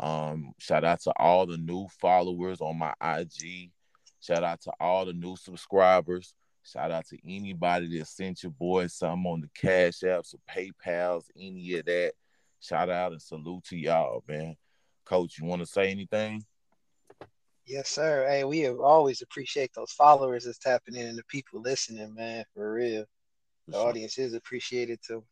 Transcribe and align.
Um, 0.00 0.52
shout 0.58 0.84
out 0.84 1.00
to 1.02 1.12
all 1.16 1.46
the 1.46 1.56
new 1.56 1.86
followers 2.00 2.60
on 2.60 2.78
my 2.78 2.94
IG. 3.00 3.70
Shout 4.20 4.42
out 4.42 4.60
to 4.62 4.72
all 4.80 5.04
the 5.04 5.12
new 5.12 5.36
subscribers. 5.36 6.34
Shout 6.64 6.90
out 6.90 7.06
to 7.06 7.18
anybody 7.24 7.98
that 7.98 8.06
sent 8.06 8.42
your 8.42 8.52
boy 8.52 8.88
some 8.88 9.26
on 9.26 9.40
the 9.40 9.48
Cash 9.54 10.00
Apps 10.00 10.34
or 10.34 10.38
PayPal's, 10.52 11.30
any 11.38 11.74
of 11.74 11.86
that. 11.86 12.12
Shout 12.60 12.90
out 12.90 13.12
and 13.12 13.22
salute 13.22 13.64
to 13.64 13.76
y'all, 13.76 14.22
man. 14.28 14.56
Coach, 15.04 15.38
you 15.38 15.46
want 15.46 15.60
to 15.60 15.66
say 15.66 15.90
anything? 15.90 16.44
Yes, 17.70 17.88
sir. 17.88 18.26
Hey, 18.28 18.42
we 18.42 18.58
have 18.60 18.80
always 18.80 19.22
appreciate 19.22 19.70
those 19.76 19.92
followers 19.92 20.44
that's 20.44 20.58
tapping 20.58 20.96
in 20.96 21.06
and 21.06 21.16
the 21.16 21.22
people 21.28 21.60
listening, 21.60 22.12
man. 22.12 22.44
For 22.52 22.72
real. 22.72 23.04
The 23.68 23.74
sure. 23.74 23.88
audience 23.88 24.18
is 24.18 24.34
appreciated 24.34 24.98
to 25.06 25.22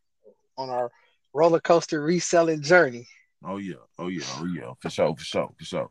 on 0.57 0.71
our 0.71 0.89
roller 1.35 1.59
coaster 1.59 2.01
reselling 2.01 2.63
journey. 2.63 3.09
Oh 3.45 3.57
yeah, 3.57 3.75
oh 3.99 4.07
yeah, 4.07 4.23
oh 4.37 4.45
yeah, 4.45 4.73
for 4.79 4.89
sure, 4.89 5.17
for 5.17 5.25
sure, 5.25 5.51
for 5.59 5.65
sure. 5.65 5.89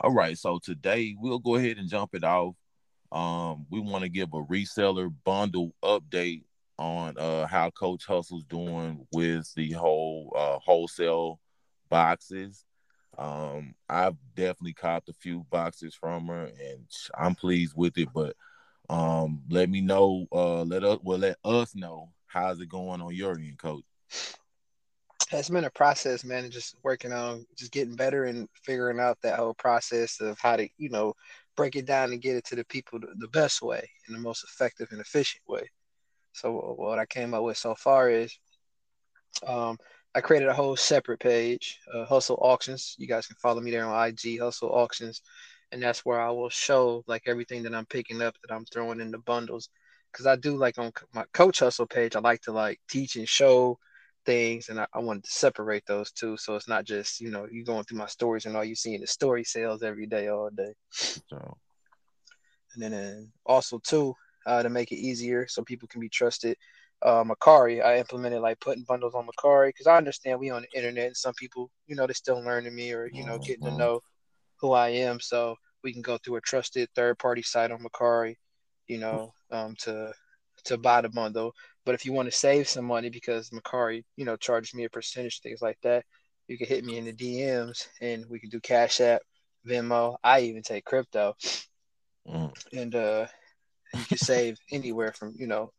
All 0.00 0.12
right, 0.12 0.36
so 0.36 0.58
today 0.58 1.14
we'll 1.16 1.38
go 1.38 1.54
ahead 1.54 1.78
and 1.78 1.88
jump 1.88 2.16
it 2.16 2.24
off. 2.24 2.56
Um, 3.12 3.64
we 3.70 3.78
want 3.78 4.02
to 4.02 4.08
give 4.08 4.30
a 4.34 4.42
reseller 4.42 5.14
bundle 5.24 5.76
update 5.84 6.42
on 6.76 7.16
uh 7.18 7.46
how 7.46 7.70
Coach 7.70 8.04
Hustle's 8.04 8.42
doing 8.42 9.06
with 9.12 9.48
the 9.54 9.70
whole 9.70 10.32
uh 10.34 10.58
wholesale 10.58 11.38
boxes. 11.88 12.64
Um, 13.18 13.74
I've 13.88 14.16
definitely 14.34 14.74
copped 14.74 15.08
a 15.08 15.12
few 15.12 15.46
boxes 15.50 15.94
from 15.94 16.26
her 16.28 16.44
and 16.44 16.86
I'm 17.16 17.34
pleased 17.34 17.74
with 17.76 17.96
it, 17.98 18.08
but 18.14 18.36
um 18.90 19.42
let 19.48 19.70
me 19.70 19.80
know, 19.80 20.26
uh 20.32 20.62
let 20.62 20.84
us 20.84 20.98
well 21.02 21.18
let 21.18 21.38
us 21.44 21.74
know 21.74 22.10
how's 22.26 22.60
it 22.60 22.68
going 22.68 23.00
on 23.00 23.14
your 23.14 23.34
end, 23.34 23.58
coach. 23.58 23.84
It's 25.32 25.48
been 25.48 25.64
a 25.64 25.70
process, 25.70 26.24
man, 26.24 26.50
just 26.50 26.76
working 26.82 27.12
on 27.12 27.46
just 27.56 27.72
getting 27.72 27.96
better 27.96 28.24
and 28.24 28.48
figuring 28.62 29.00
out 29.00 29.18
that 29.22 29.38
whole 29.38 29.54
process 29.54 30.20
of 30.20 30.38
how 30.38 30.56
to, 30.56 30.68
you 30.76 30.90
know, 30.90 31.14
break 31.56 31.76
it 31.76 31.86
down 31.86 32.12
and 32.12 32.20
get 32.20 32.36
it 32.36 32.44
to 32.46 32.56
the 32.56 32.64
people 32.64 32.98
the, 33.00 33.28
best 33.28 33.62
way 33.62 33.88
in 34.06 34.14
the 34.14 34.20
most 34.20 34.44
effective 34.44 34.88
and 34.90 35.00
efficient 35.00 35.42
way. 35.48 35.68
So 36.32 36.74
what 36.76 36.98
I 36.98 37.06
came 37.06 37.32
up 37.32 37.42
with 37.42 37.56
so 37.56 37.74
far 37.74 38.10
is 38.10 38.36
um, 39.46 39.78
I 40.14 40.20
created 40.20 40.48
a 40.48 40.54
whole 40.54 40.76
separate 40.76 41.18
page, 41.18 41.80
uh, 41.92 42.04
Hustle 42.04 42.38
Auctions. 42.40 42.94
You 42.98 43.08
guys 43.08 43.26
can 43.26 43.36
follow 43.36 43.60
me 43.60 43.72
there 43.72 43.84
on 43.84 44.08
IG, 44.08 44.38
Hustle 44.38 44.70
Auctions, 44.70 45.22
and 45.72 45.82
that's 45.82 46.04
where 46.04 46.20
I 46.20 46.30
will 46.30 46.50
show 46.50 47.02
like 47.08 47.22
everything 47.26 47.64
that 47.64 47.74
I'm 47.74 47.86
picking 47.86 48.22
up 48.22 48.36
that 48.42 48.54
I'm 48.54 48.64
throwing 48.66 49.00
in 49.00 49.10
the 49.10 49.18
bundles. 49.18 49.70
Because 50.12 50.26
I 50.26 50.36
do 50.36 50.56
like 50.56 50.78
on 50.78 50.92
my 51.12 51.24
Coach 51.32 51.58
Hustle 51.58 51.86
page, 51.86 52.14
I 52.14 52.20
like 52.20 52.42
to 52.42 52.52
like 52.52 52.80
teach 52.88 53.16
and 53.16 53.28
show 53.28 53.76
things, 54.24 54.68
and 54.68 54.78
I, 54.78 54.86
I 54.94 55.00
wanted 55.00 55.24
to 55.24 55.30
separate 55.32 55.84
those 55.86 56.12
two, 56.12 56.36
so 56.36 56.54
it's 56.54 56.68
not 56.68 56.84
just 56.84 57.20
you 57.20 57.30
know 57.30 57.48
you 57.50 57.64
going 57.64 57.82
through 57.82 57.98
my 57.98 58.06
stories 58.06 58.46
and 58.46 58.56
all 58.56 58.64
you 58.64 58.76
seeing 58.76 59.00
the 59.00 59.08
story 59.08 59.42
sales 59.42 59.82
every 59.82 60.06
day, 60.06 60.28
all 60.28 60.50
day. 60.50 60.74
So. 60.90 61.56
And 62.74 62.82
then 62.82 62.92
and 62.92 63.28
also 63.46 63.80
too, 63.80 64.14
uh, 64.46 64.62
to 64.62 64.68
make 64.68 64.92
it 64.92 64.96
easier 64.96 65.46
so 65.48 65.62
people 65.62 65.88
can 65.88 66.00
be 66.00 66.08
trusted. 66.08 66.56
Uh, 67.04 67.22
Mercari, 67.22 67.84
I 67.84 67.98
implemented 67.98 68.40
like 68.40 68.58
putting 68.60 68.84
bundles 68.84 69.14
on 69.14 69.26
Mercari 69.26 69.68
because 69.68 69.86
I 69.86 69.98
understand 69.98 70.40
we 70.40 70.48
on 70.48 70.62
the 70.62 70.78
internet 70.78 71.08
and 71.08 71.16
some 71.16 71.34
people, 71.34 71.70
you 71.86 71.96
know, 71.96 72.06
they're 72.06 72.14
still 72.14 72.42
learning 72.42 72.74
me 72.74 72.92
or 72.92 73.10
you 73.12 73.26
know 73.26 73.38
getting 73.38 73.64
to 73.64 73.70
mm-hmm. 73.70 73.78
know 73.78 74.00
who 74.60 74.72
I 74.72 74.88
am. 74.88 75.20
So 75.20 75.56
we 75.82 75.92
can 75.92 76.02
go 76.02 76.16
through 76.16 76.36
a 76.36 76.40
trusted 76.40 76.88
third 76.94 77.18
party 77.18 77.42
site 77.42 77.70
on 77.70 77.84
Mercari, 77.84 78.36
you 78.88 78.98
know, 78.98 79.32
um, 79.50 79.74
to 79.80 80.12
to 80.64 80.78
buy 80.78 81.02
the 81.02 81.10
bundle. 81.10 81.52
But 81.84 81.94
if 81.94 82.06
you 82.06 82.12
want 82.12 82.30
to 82.30 82.36
save 82.36 82.68
some 82.68 82.86
money 82.86 83.10
because 83.10 83.50
Mercari, 83.50 84.02
you 84.16 84.24
know, 84.24 84.36
charges 84.36 84.74
me 84.74 84.84
a 84.84 84.90
percentage, 84.90 85.40
things 85.40 85.60
like 85.60 85.78
that, 85.82 86.04
you 86.48 86.56
can 86.56 86.66
hit 86.66 86.84
me 86.84 86.96
in 86.96 87.04
the 87.04 87.12
DMs 87.12 87.86
and 88.00 88.24
we 88.30 88.40
can 88.40 88.48
do 88.48 88.60
Cash 88.60 89.00
App, 89.00 89.20
Venmo. 89.68 90.16
I 90.24 90.40
even 90.40 90.62
take 90.62 90.84
crypto. 90.84 91.34
Mm. 92.26 92.52
And 92.72 92.94
uh 92.94 93.26
you 93.92 94.04
can 94.06 94.18
save 94.18 94.56
anywhere 94.72 95.12
from 95.12 95.34
you 95.36 95.46
know 95.46 95.70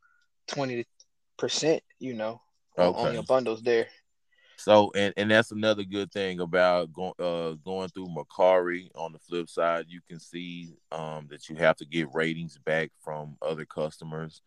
twenty 0.47 0.85
percent, 1.37 1.83
you 1.99 2.13
know, 2.13 2.41
okay. 2.77 2.99
on 2.99 3.13
your 3.13 3.23
bundles 3.23 3.61
there. 3.61 3.87
So 4.57 4.91
and, 4.95 5.13
and 5.17 5.29
that's 5.29 5.51
another 5.51 5.83
good 5.83 6.11
thing 6.11 6.39
about 6.39 6.93
going 6.93 7.13
uh 7.19 7.51
going 7.63 7.89
through 7.89 8.07
Mercari. 8.07 8.89
On 8.95 9.11
the 9.11 9.19
flip 9.19 9.49
side, 9.49 9.85
you 9.89 9.99
can 10.07 10.19
see 10.19 10.75
um 10.91 11.27
that 11.29 11.49
you 11.49 11.55
have 11.57 11.75
to 11.77 11.85
get 11.85 12.13
ratings 12.13 12.57
back 12.57 12.91
from 13.01 13.37
other 13.41 13.65
customers. 13.65 14.41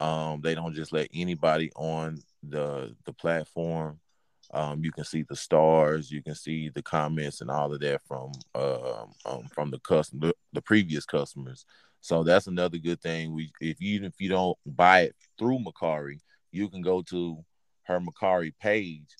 Um, 0.00 0.40
they 0.40 0.54
don't 0.54 0.74
just 0.74 0.92
let 0.92 1.08
anybody 1.12 1.70
on 1.76 2.22
the 2.42 2.96
the 3.04 3.12
platform. 3.12 4.00
Um, 4.52 4.82
you 4.82 4.90
can 4.90 5.04
see 5.04 5.22
the 5.22 5.36
stars, 5.36 6.10
you 6.10 6.22
can 6.22 6.34
see 6.34 6.70
the 6.70 6.82
comments 6.82 7.40
and 7.40 7.50
all 7.50 7.72
of 7.72 7.80
that 7.80 8.00
from 8.08 8.32
uh, 8.54 9.04
um, 9.24 9.46
from 9.54 9.70
the 9.70 9.78
customer, 9.78 10.32
the 10.52 10.62
previous 10.62 11.04
customers. 11.04 11.64
So 12.00 12.24
that's 12.24 12.46
another 12.46 12.78
good 12.78 13.00
thing. 13.00 13.34
We 13.34 13.52
if 13.60 13.80
even 13.80 14.06
if 14.06 14.14
you 14.20 14.30
don't 14.30 14.58
buy 14.66 15.02
it 15.02 15.16
through 15.38 15.58
Mercari, 15.58 16.18
you 16.50 16.68
can 16.68 16.82
go 16.82 17.02
to 17.02 17.44
her 17.84 18.00
Mercari 18.00 18.52
page, 18.60 19.16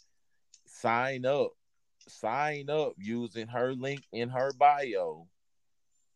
sign 0.67 1.27
up, 1.27 1.51
sign 2.09 2.71
up 2.71 2.95
using 2.99 3.47
her 3.49 3.73
link 3.73 4.03
in 4.13 4.29
her 4.29 4.53
bio. 4.59 5.27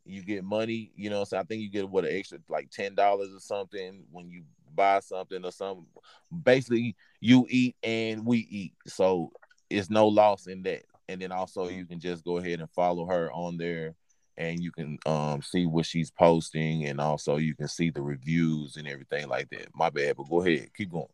You 0.05 0.23
get 0.23 0.45
money, 0.45 0.93
you 0.97 1.09
know. 1.09 1.25
So 1.25 1.39
I 1.39 1.45
think 1.45 1.63
you 1.63 1.71
get 1.71 1.89
what 1.89 2.05
an 2.05 2.15
extra 2.15 2.39
like 2.49 2.71
ten 2.71 2.95
dollars 2.95 3.35
or 3.35 3.41
something 3.41 4.05
when 4.11 4.29
you 4.29 4.43
buy 4.75 5.01
something 5.01 5.45
or 5.45 5.53
something. 5.53 5.87
Basically, 6.43 6.95
you 7.21 7.47
eat 7.49 7.77
and 7.83 8.27
we 8.27 8.39
eat, 8.51 8.75
so 8.87 9.33
it's 9.71 9.89
no 9.89 10.09
loss 10.09 10.47
in 10.47 10.63
that. 10.65 10.83
And 11.09 11.21
then 11.21 11.33
also 11.33 11.69
you 11.69 11.87
can 11.87 12.01
just 12.01 12.25
go 12.25 12.39
ahead 12.39 12.61
and 12.61 12.71
follow 12.71 13.07
her 13.07 13.33
on 13.33 13.57
there 13.57 13.95
and 14.37 14.61
you 14.63 14.73
can 14.73 14.99
um 15.07 15.43
see 15.43 15.67
what 15.67 15.87
she's 15.87 16.11
posting 16.11 16.87
and 16.87 17.01
also 17.01 17.37
you 17.37 17.55
can 17.55 17.69
see 17.69 17.91
the 17.91 18.03
reviews 18.03 18.77
and 18.77 18.89
everything 18.89 19.29
like 19.29 19.49
that. 19.51 19.69
My 19.75 19.91
bad, 19.91 20.17
but 20.17 20.29
go 20.29 20.45
ahead, 20.45 20.69
keep 20.77 20.91
going. 20.91 21.07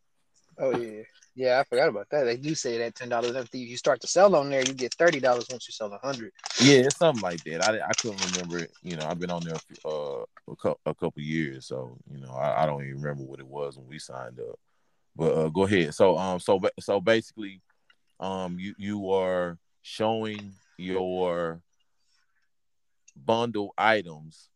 Oh 0.59 0.77
yeah. 0.77 1.03
Yeah, 1.37 1.61
I 1.61 1.65
forgot 1.65 1.89
about 1.89 2.11
that. 2.11 2.25
They 2.25 2.37
do 2.37 2.55
say 2.55 2.77
that 2.79 2.97
ten 2.97 3.09
dollars 3.09 3.35
if 3.37 3.55
you 3.55 3.77
start 3.77 4.01
to 4.01 4.07
sell 4.07 4.35
on 4.35 4.51
there, 4.51 4.63
you 4.63 4.75
get 4.75 4.95
thirty 4.95 5.21
dollars 5.21 5.47
once 5.51 5.67
you 5.69 5.73
sell 5.73 5.93
a 5.93 5.99
hundred. 5.99 6.33
Yeah, 6.61 6.79
it's 6.79 6.99
something 6.99 7.23
like 7.23 7.43
that. 7.45 7.67
I, 7.67 7.81
I 7.81 7.93
couldn't 7.93 8.33
remember 8.33 8.59
it. 8.59 8.73
You 8.83 8.97
know, 8.97 9.07
I've 9.07 9.21
been 9.21 9.31
on 9.31 9.43
there 9.45 9.55
uh, 9.87 10.23
a, 10.49 10.57
couple, 10.57 10.81
a 10.87 10.95
couple 10.95 11.23
years, 11.23 11.67
so 11.67 11.97
you 12.13 12.21
know, 12.21 12.33
I, 12.33 12.63
I, 12.63 12.67
don't 12.67 12.83
even 12.83 13.01
remember 13.01 13.23
what 13.23 13.39
it 13.39 13.47
was 13.47 13.79
when 13.79 13.87
we 13.87 13.99
signed 13.99 14.41
up. 14.41 14.59
But 15.17 15.33
uh, 15.33 15.49
go 15.49 15.65
ahead. 15.65 15.95
So 15.95 16.19
um, 16.19 16.41
so 16.41 16.61
so 16.81 17.01
basically, 17.01 17.63
um, 18.19 18.59
you 18.59 18.75
you 18.77 19.11
are 19.13 19.57
showing 19.83 20.53
your 20.79 21.63
bundle 23.25 23.75
items 23.77 24.49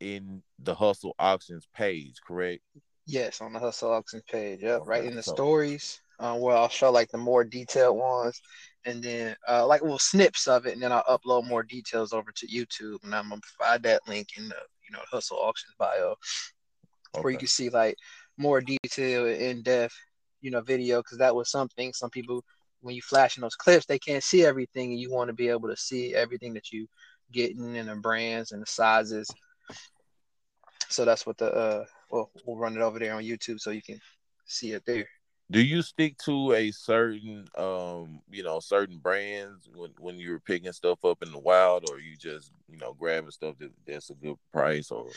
in 0.00 0.42
the 0.58 0.74
Hustle 0.74 1.14
Auctions 1.18 1.66
page, 1.74 2.16
correct? 2.26 2.62
Yes, 3.06 3.40
on 3.40 3.52
the 3.52 3.58
Hustle 3.58 3.92
Auctions 3.92 4.24
page. 4.30 4.60
Yep, 4.62 4.82
right 4.84 5.04
in 5.04 5.14
the 5.14 5.22
stories. 5.22 6.00
Uh, 6.18 6.34
where 6.34 6.56
I'll 6.56 6.70
show 6.70 6.90
like 6.90 7.10
the 7.10 7.18
more 7.18 7.44
detailed 7.44 7.98
ones, 7.98 8.40
and 8.86 9.02
then 9.02 9.36
uh, 9.46 9.66
like 9.66 9.82
little 9.82 9.98
snips 9.98 10.48
of 10.48 10.66
it, 10.66 10.72
and 10.72 10.82
then 10.82 10.90
I'll 10.90 11.04
upload 11.04 11.46
more 11.46 11.62
details 11.62 12.14
over 12.14 12.32
to 12.32 12.46
YouTube, 12.46 13.04
and 13.04 13.14
I'm 13.14 13.28
gonna 13.28 13.42
provide 13.56 13.82
that 13.82 14.00
link 14.08 14.28
in 14.38 14.48
the 14.48 14.56
you 14.88 14.92
know 14.92 15.00
Hustle 15.10 15.38
Auctions 15.38 15.74
bio, 15.78 16.14
okay. 17.14 17.22
where 17.22 17.32
you 17.32 17.38
can 17.38 17.48
see 17.48 17.68
like 17.68 17.96
more 18.38 18.62
detail 18.62 19.26
in 19.26 19.62
depth, 19.62 19.94
you 20.40 20.50
know 20.52 20.60
video 20.60 21.02
because 21.02 21.18
that 21.18 21.34
was 21.34 21.50
something 21.50 21.92
some 21.92 22.10
people 22.10 22.44
when 22.80 22.94
you 22.94 23.02
flash 23.02 23.36
in 23.36 23.40
those 23.40 23.56
clips 23.56 23.84
they 23.86 23.98
can't 23.98 24.22
see 24.22 24.44
everything 24.44 24.92
and 24.92 25.00
you 25.00 25.10
want 25.10 25.28
to 25.28 25.34
be 25.34 25.48
able 25.48 25.68
to 25.68 25.76
see 25.76 26.14
everything 26.14 26.54
that 26.54 26.70
you 26.70 26.86
getting 27.32 27.76
and 27.76 27.88
the 27.88 27.96
brands 27.96 28.52
and 28.52 28.62
the 28.62 28.66
sizes. 28.66 29.28
So 30.88 31.04
that's 31.04 31.26
what 31.26 31.38
the 31.38 31.52
uh 31.52 31.84
well 32.10 32.30
we'll 32.44 32.56
run 32.56 32.76
it 32.76 32.82
over 32.82 32.98
there 32.98 33.14
on 33.14 33.22
YouTube 33.22 33.60
so 33.60 33.70
you 33.70 33.82
can 33.82 34.00
see 34.46 34.72
it 34.72 34.84
there. 34.86 35.08
Do 35.50 35.60
you 35.60 35.82
stick 35.82 36.18
to 36.24 36.54
a 36.54 36.70
certain 36.70 37.46
um 37.56 38.20
you 38.30 38.42
know 38.42 38.60
certain 38.60 38.98
brands 38.98 39.68
when 39.74 39.90
when 39.98 40.16
you're 40.16 40.40
picking 40.40 40.72
stuff 40.72 41.04
up 41.04 41.22
in 41.22 41.32
the 41.32 41.38
wild 41.38 41.88
or 41.90 41.98
you 41.98 42.16
just 42.16 42.52
you 42.68 42.78
know 42.78 42.94
grabbing 42.94 43.30
stuff 43.30 43.56
that, 43.58 43.72
that's 43.86 44.10
a 44.10 44.14
good 44.14 44.36
price 44.52 44.90
or 44.90 45.08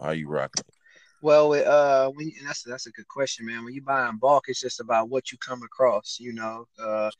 how 0.00 0.10
you 0.10 0.28
rocking 0.28 0.64
it? 0.66 0.74
Well, 1.22 1.52
uh, 1.52 2.08
when, 2.10 2.32
that's 2.44 2.62
that's 2.62 2.86
a 2.86 2.92
good 2.92 3.08
question, 3.08 3.44
man. 3.44 3.64
When 3.64 3.74
you 3.74 3.82
buy 3.82 4.08
in 4.08 4.16
bulk, 4.16 4.44
it's 4.48 4.60
just 4.60 4.80
about 4.80 5.10
what 5.10 5.30
you 5.30 5.38
come 5.38 5.62
across. 5.62 6.16
You 6.18 6.32
know, 6.32 6.66
uh, 6.78 7.10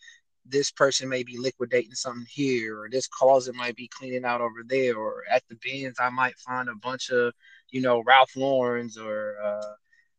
this 0.50 0.70
person 0.70 1.08
may 1.08 1.22
be 1.22 1.38
liquidating 1.38 1.94
something 1.94 2.26
here, 2.28 2.80
or 2.80 2.88
this 2.90 3.06
closet 3.06 3.54
might 3.54 3.76
be 3.76 3.88
cleaning 3.88 4.24
out 4.24 4.40
over 4.40 4.62
there, 4.66 4.96
or 4.96 5.24
at 5.30 5.42
the 5.48 5.56
bins 5.62 5.96
I 5.98 6.10
might 6.10 6.38
find 6.38 6.68
a 6.68 6.74
bunch 6.74 7.10
of, 7.10 7.32
you 7.70 7.80
know, 7.80 8.02
Ralph 8.06 8.36
Lauren's 8.36 8.98
or, 8.98 9.36
uh, 9.42 9.74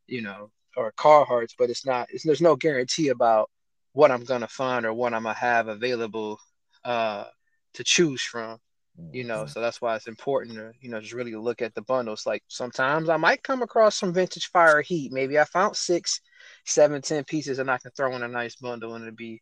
you 0.08 0.22
know, 0.22 0.52
or 0.78 0.92
Carhartts, 0.94 1.54
but 1.58 1.70
it's 1.70 1.86
not. 1.86 2.08
It's, 2.12 2.24
there's 2.24 2.42
no 2.42 2.56
guarantee 2.56 3.10
about 3.10 3.50
what 3.94 4.12
I'm 4.12 4.24
gonna 4.24 4.48
find 4.48 4.86
or 4.86 4.94
what 4.94 5.14
I'm 5.14 5.24
gonna 5.24 5.36
have 5.36 5.68
available 5.68 6.40
uh, 6.84 7.26
to 7.74 7.84
choose 7.84 8.22
from. 8.22 8.60
You 9.14 9.24
know, 9.24 9.44
mm-hmm. 9.44 9.48
so 9.48 9.62
that's 9.62 9.82
why 9.82 9.96
it's 9.96 10.08
important 10.08 10.58
to, 10.58 10.74
you 10.80 10.90
know, 10.90 11.00
just 11.00 11.14
really 11.14 11.34
look 11.34 11.62
at 11.62 11.74
the 11.74 11.82
bundles. 11.82 12.26
Like 12.26 12.44
sometimes 12.50 13.10
I 13.10 13.18
might 13.18 13.42
come 13.42 13.62
across 13.62 13.96
some 13.96 14.14
vintage 14.14 14.48
fire 14.48 14.82
heat. 14.82 15.12
Maybe 15.12 15.40
I 15.40 15.46
found 15.46 15.76
six, 15.76 16.22
seven, 16.66 17.02
ten 17.02 17.24
pieces, 17.24 17.60
and 17.60 17.72
I 17.72 17.78
can 17.78 17.92
throw 17.92 18.16
in 18.16 18.22
a 18.22 18.28
nice 18.28 18.58
bundle 18.58 18.94
and 18.94 19.04
it'd 19.04 19.16
be 19.16 19.42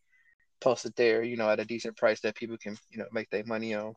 posted 0.60 0.94
there, 0.96 1.24
you 1.24 1.38
know, 1.38 1.50
at 1.50 1.60
a 1.60 1.66
decent 1.66 1.98
price 1.98 2.20
that 2.22 2.36
people 2.36 2.58
can, 2.58 2.78
you 2.90 2.98
know, 3.00 3.06
make 3.12 3.30
their 3.30 3.46
money 3.46 3.74
on. 3.74 3.96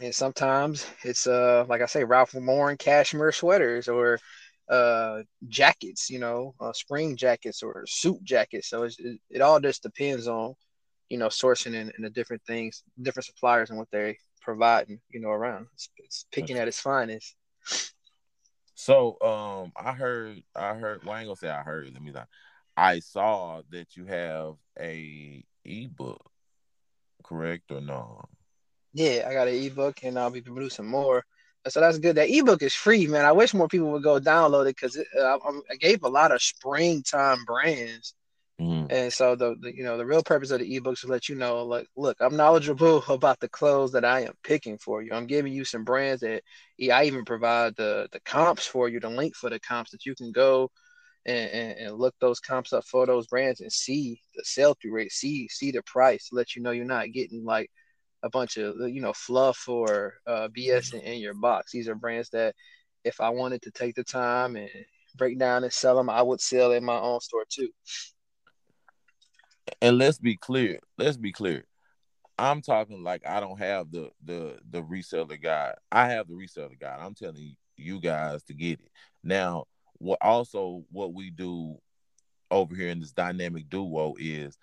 And 0.00 0.14
sometimes 0.14 0.86
it's 1.04 1.26
uh 1.26 1.64
like 1.68 1.82
I 1.82 1.86
say, 1.86 2.04
Ralph 2.04 2.34
Lauren 2.34 2.76
cashmere 2.76 3.32
sweaters 3.32 3.88
or 3.88 4.18
uh 4.68 5.22
jackets, 5.48 6.08
you 6.08 6.18
know, 6.18 6.54
uh, 6.60 6.72
spring 6.72 7.16
jackets 7.16 7.62
or 7.62 7.84
suit 7.86 8.22
jackets. 8.24 8.68
So 8.68 8.84
it, 8.84 8.94
it 9.30 9.40
all 9.40 9.60
just 9.60 9.82
depends 9.82 10.28
on, 10.28 10.54
you 11.08 11.18
know, 11.18 11.28
sourcing 11.28 11.78
and, 11.78 11.92
and 11.94 12.04
the 12.04 12.10
different 12.10 12.42
things, 12.46 12.82
different 13.00 13.26
suppliers 13.26 13.70
and 13.70 13.78
what 13.78 13.90
they 13.90 14.16
providing, 14.40 15.00
you 15.10 15.20
know, 15.20 15.28
around. 15.28 15.66
It's, 15.74 15.88
it's 15.98 16.26
picking 16.32 16.58
at 16.58 16.68
its 16.68 16.80
finest. 16.80 17.36
So 18.74 19.18
um 19.20 19.72
I 19.76 19.92
heard 19.92 20.42
I 20.56 20.74
heard 20.74 21.04
well 21.04 21.14
I 21.14 21.20
ain't 21.20 21.28
gonna 21.28 21.36
say 21.36 21.50
I 21.50 21.62
heard, 21.62 21.92
let 21.92 22.02
me 22.02 22.12
not 22.12 22.28
I 22.76 23.00
saw 23.00 23.62
that 23.70 23.96
you 23.96 24.06
have 24.06 24.54
a 24.78 25.44
ebook, 25.64 26.30
correct 27.22 27.70
or 27.70 27.80
no? 27.80 28.24
Yeah, 28.94 29.26
I 29.28 29.32
got 29.32 29.48
an 29.48 29.54
ebook 29.54 30.02
and 30.02 30.18
I'll 30.18 30.30
be 30.30 30.42
producing 30.42 30.86
more. 30.86 31.24
So 31.68 31.80
that's 31.80 31.98
good. 31.98 32.16
That 32.16 32.30
ebook 32.30 32.62
is 32.62 32.74
free, 32.74 33.06
man. 33.06 33.24
I 33.24 33.32
wish 33.32 33.54
more 33.54 33.68
people 33.68 33.92
would 33.92 34.02
go 34.02 34.18
download 34.18 34.68
it 34.68 34.76
because 34.76 34.96
uh, 34.98 35.38
I, 35.70 35.76
gave 35.76 36.02
a 36.02 36.08
lot 36.08 36.32
of 36.32 36.42
springtime 36.42 37.44
brands, 37.44 38.14
mm-hmm. 38.60 38.90
and 38.90 39.12
so 39.12 39.36
the, 39.36 39.54
the, 39.60 39.72
you 39.72 39.84
know 39.84 39.96
the 39.96 40.04
real 40.04 40.24
purpose 40.24 40.50
of 40.50 40.58
the 40.58 40.80
ebooks 40.80 40.94
is 40.94 41.00
to 41.02 41.06
let 41.06 41.28
you 41.28 41.36
know, 41.36 41.64
like, 41.64 41.86
look, 41.96 42.16
I'm 42.18 42.36
knowledgeable 42.36 43.04
about 43.08 43.38
the 43.38 43.48
clothes 43.48 43.92
that 43.92 44.04
I 44.04 44.22
am 44.22 44.32
picking 44.42 44.76
for 44.76 45.02
you. 45.02 45.12
I'm 45.12 45.28
giving 45.28 45.52
you 45.52 45.64
some 45.64 45.84
brands 45.84 46.22
that 46.22 46.42
I 46.92 47.04
even 47.04 47.24
provide 47.24 47.76
the 47.76 48.08
the 48.10 48.18
comps 48.20 48.66
for 48.66 48.88
you, 48.88 48.98
the 48.98 49.08
link 49.08 49.36
for 49.36 49.48
the 49.48 49.60
comps 49.60 49.92
that 49.92 50.04
you 50.04 50.16
can 50.16 50.32
go 50.32 50.68
and, 51.24 51.50
and, 51.50 51.78
and, 51.78 51.98
look 51.98 52.14
those 52.20 52.40
comps 52.40 52.72
up 52.72 52.84
for 52.84 53.06
those 53.06 53.26
brands 53.28 53.60
and 53.60 53.72
see 53.72 54.20
the 54.34 54.42
sell 54.44 54.74
through 54.74 54.92
rate, 54.92 55.12
see 55.12 55.48
see 55.48 55.70
the 55.70 55.82
price, 55.82 56.30
let 56.32 56.56
you 56.56 56.62
know 56.62 56.72
you're 56.72 56.84
not 56.84 57.12
getting 57.12 57.44
like 57.44 57.70
a 58.22 58.30
bunch 58.30 58.56
of 58.56 58.76
you 58.88 59.00
know 59.00 59.12
fluff 59.12 59.68
or 59.68 60.14
uh, 60.26 60.48
BS 60.56 60.94
in, 60.94 61.00
in, 61.00 61.20
your 61.20 61.34
box. 61.34 61.72
These 61.72 61.88
are 61.88 61.94
brands 61.94 62.30
that 62.30 62.54
if 63.04 63.20
I 63.20 63.30
wanted 63.30 63.62
to 63.62 63.70
take 63.70 63.94
the 63.94 64.04
time 64.04 64.56
and 64.56 64.68
break 65.16 65.38
down 65.38 65.64
and 65.64 65.72
sell 65.72 65.96
them, 65.96 66.10
I 66.10 66.22
would 66.22 66.40
sell 66.40 66.72
in 66.72 66.84
my 66.84 66.98
own 66.98 67.20
store 67.20 67.44
too. 67.48 67.68
And 69.80 69.98
let's 69.98 70.18
be 70.18 70.36
clear. 70.36 70.80
Let's 70.98 71.16
be 71.16 71.32
clear. 71.32 71.64
I'm 72.38 72.62
talking 72.62 73.02
like 73.02 73.22
I 73.26 73.40
don't 73.40 73.58
have 73.58 73.90
the 73.90 74.10
the 74.24 74.58
the 74.70 74.82
reseller 74.82 75.40
guide. 75.40 75.74
I 75.90 76.08
have 76.08 76.28
the 76.28 76.34
reseller 76.34 76.78
guide. 76.78 76.98
I'm 77.00 77.14
telling 77.14 77.56
you 77.76 78.00
guys 78.00 78.42
to 78.44 78.54
get 78.54 78.80
it. 78.80 78.90
Now, 79.22 79.66
what 80.02 80.18
also 80.20 80.84
what 80.90 81.14
we 81.14 81.30
do 81.30 81.76
over 82.50 82.74
here 82.74 82.88
in 82.88 83.00
this 83.00 83.12
dynamic 83.12 83.68
duo 83.68 84.14
is 84.18 84.58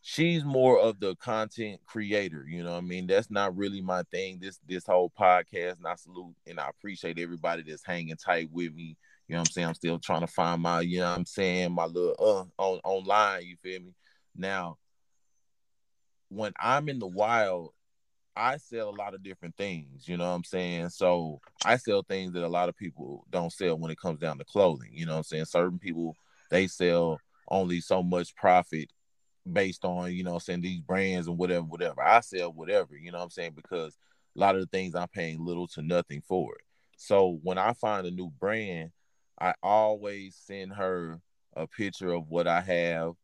she's 0.00 0.44
more 0.44 0.80
of 0.80 0.98
the 0.98 1.14
content 1.16 1.80
creator 1.86 2.44
you 2.48 2.62
know 2.64 2.76
i 2.76 2.80
mean? 2.80 3.06
That's 3.06 3.30
not 3.30 3.56
really 3.56 3.80
my 3.80 4.02
thing. 4.10 4.38
This 4.40 4.58
this 4.66 4.84
whole 4.84 5.12
podcast 5.18 5.78
and 5.78 5.86
i 5.86 5.94
salute 5.94 6.34
and 6.46 6.58
i 6.58 6.68
appreciate 6.68 7.18
everybody 7.18 7.62
that's 7.62 7.86
hanging 7.86 8.16
tight 8.16 8.48
with 8.50 8.74
me. 8.74 8.96
You 9.28 9.34
know 9.34 9.40
i'm 9.40 9.46
saying? 9.46 9.68
I'm 9.68 9.74
still 9.74 9.98
trying 9.98 10.22
to 10.22 10.26
find 10.26 10.60
my 10.60 10.80
you 10.80 11.00
know 11.00 11.06
i'm 11.14 11.26
saying? 11.26 11.72
My 11.72 11.86
little 11.86 12.16
uh 12.58 12.62
on 12.62 12.80
online 12.84 13.44
you 13.44 13.56
feel 13.62 13.80
me? 13.80 13.94
Now 14.36 14.76
when 16.30 16.52
i'm 16.60 16.88
in 16.88 16.98
the 16.98 17.06
wild 17.06 17.72
I 18.38 18.56
sell 18.58 18.88
a 18.88 18.94
lot 18.96 19.14
of 19.14 19.22
different 19.24 19.56
things, 19.56 20.06
you 20.06 20.16
know 20.16 20.28
what 20.28 20.36
I'm 20.36 20.44
saying? 20.44 20.90
So 20.90 21.40
I 21.64 21.76
sell 21.76 22.02
things 22.02 22.32
that 22.34 22.44
a 22.44 22.48
lot 22.48 22.68
of 22.68 22.76
people 22.76 23.26
don't 23.30 23.52
sell 23.52 23.76
when 23.76 23.90
it 23.90 23.98
comes 23.98 24.20
down 24.20 24.38
to 24.38 24.44
clothing, 24.44 24.90
you 24.92 25.06
know 25.06 25.12
what 25.12 25.18
I'm 25.18 25.24
saying? 25.24 25.46
Certain 25.46 25.78
people 25.78 26.14
they 26.50 26.68
sell 26.68 27.18
only 27.50 27.80
so 27.80 28.02
much 28.02 28.34
profit 28.36 28.90
based 29.50 29.84
on, 29.84 30.12
you 30.12 30.22
know 30.22 30.34
I'm 30.34 30.40
saying, 30.40 30.60
these 30.60 30.80
brands 30.80 31.26
and 31.26 31.36
whatever, 31.36 31.64
whatever. 31.64 32.00
I 32.00 32.20
sell 32.20 32.52
whatever, 32.52 32.96
you 32.96 33.10
know 33.10 33.18
what 33.18 33.24
I'm 33.24 33.30
saying? 33.30 33.52
Because 33.56 33.96
a 34.36 34.40
lot 34.40 34.54
of 34.54 34.60
the 34.60 34.68
things 34.68 34.94
I'm 34.94 35.08
paying 35.08 35.44
little 35.44 35.66
to 35.68 35.82
nothing 35.82 36.22
for 36.26 36.54
it. 36.54 36.62
So 36.96 37.40
when 37.42 37.58
I 37.58 37.72
find 37.72 38.06
a 38.06 38.10
new 38.12 38.30
brand, 38.38 38.92
I 39.40 39.54
always 39.64 40.36
send 40.36 40.74
her 40.74 41.20
a 41.56 41.66
picture 41.66 42.12
of 42.12 42.28
what 42.28 42.46
I 42.46 42.60
have 42.60 43.14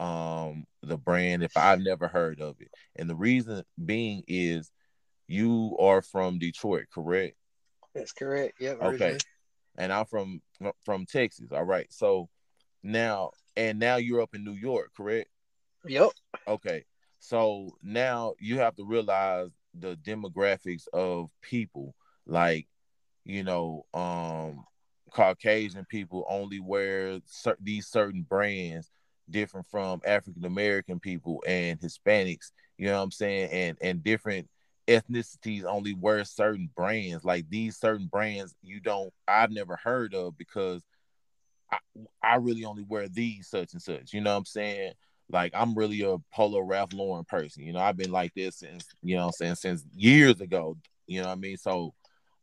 um 0.00 0.64
the 0.82 0.96
brand 0.96 1.42
if 1.42 1.56
I've 1.56 1.80
never 1.80 2.08
heard 2.08 2.40
of 2.40 2.56
it. 2.60 2.70
And 2.96 3.08
the 3.08 3.16
reason 3.16 3.64
being 3.84 4.22
is 4.28 4.70
you 5.26 5.76
are 5.78 6.02
from 6.02 6.38
Detroit, 6.38 6.86
correct? 6.92 7.36
That's 7.94 8.12
correct. 8.12 8.54
Yeah. 8.60 8.74
Okay. 8.80 9.18
And 9.76 9.92
I'm 9.92 10.06
from 10.06 10.40
from 10.84 11.06
Texas. 11.06 11.52
All 11.52 11.64
right. 11.64 11.86
So 11.90 12.28
now 12.82 13.32
and 13.56 13.78
now 13.78 13.96
you're 13.96 14.22
up 14.22 14.34
in 14.34 14.44
New 14.44 14.52
York, 14.52 14.92
correct? 14.96 15.28
Yep. 15.84 16.10
Okay. 16.46 16.84
So 17.20 17.76
now 17.82 18.34
you 18.38 18.58
have 18.58 18.76
to 18.76 18.84
realize 18.84 19.50
the 19.74 19.96
demographics 19.96 20.88
of 20.92 21.28
people 21.42 21.94
like 22.26 22.66
you 23.24 23.42
know 23.42 23.84
um 23.94 24.64
Caucasian 25.10 25.86
people 25.88 26.24
only 26.28 26.60
wear 26.60 27.20
cer- 27.26 27.58
these 27.60 27.86
certain 27.86 28.22
brands 28.22 28.90
different 29.30 29.66
from 29.66 30.00
African 30.06 30.44
American 30.44 31.00
people 31.00 31.42
and 31.46 31.80
Hispanics, 31.80 32.52
you 32.76 32.86
know 32.86 32.96
what 32.96 33.04
I'm 33.04 33.10
saying? 33.10 33.50
And 33.50 33.78
and 33.80 34.04
different 34.04 34.48
ethnicities 34.86 35.64
only 35.64 35.94
wear 35.94 36.24
certain 36.24 36.70
brands. 36.74 37.24
Like 37.24 37.48
these 37.48 37.76
certain 37.76 38.06
brands 38.06 38.54
you 38.62 38.80
don't 38.80 39.12
I've 39.26 39.50
never 39.50 39.76
heard 39.76 40.14
of 40.14 40.36
because 40.38 40.82
I, 41.70 41.78
I 42.22 42.36
really 42.36 42.64
only 42.64 42.84
wear 42.84 43.08
these 43.08 43.48
such 43.48 43.74
and 43.74 43.82
such. 43.82 44.12
You 44.12 44.22
know 44.22 44.32
what 44.32 44.38
I'm 44.38 44.44
saying? 44.46 44.92
Like 45.30 45.52
I'm 45.54 45.74
really 45.74 46.02
a 46.02 46.16
Polo 46.32 46.60
Ralph 46.60 46.94
Lauren 46.94 47.24
person. 47.24 47.64
You 47.64 47.74
know, 47.74 47.80
I've 47.80 47.98
been 47.98 48.12
like 48.12 48.32
this 48.34 48.56
since, 48.56 48.86
you 49.02 49.16
know 49.16 49.26
I'm 49.26 49.32
saying, 49.32 49.56
since 49.56 49.84
years 49.94 50.40
ago. 50.40 50.76
You 51.06 51.20
know 51.20 51.28
what 51.28 51.34
I 51.34 51.40
mean? 51.40 51.56
So 51.58 51.94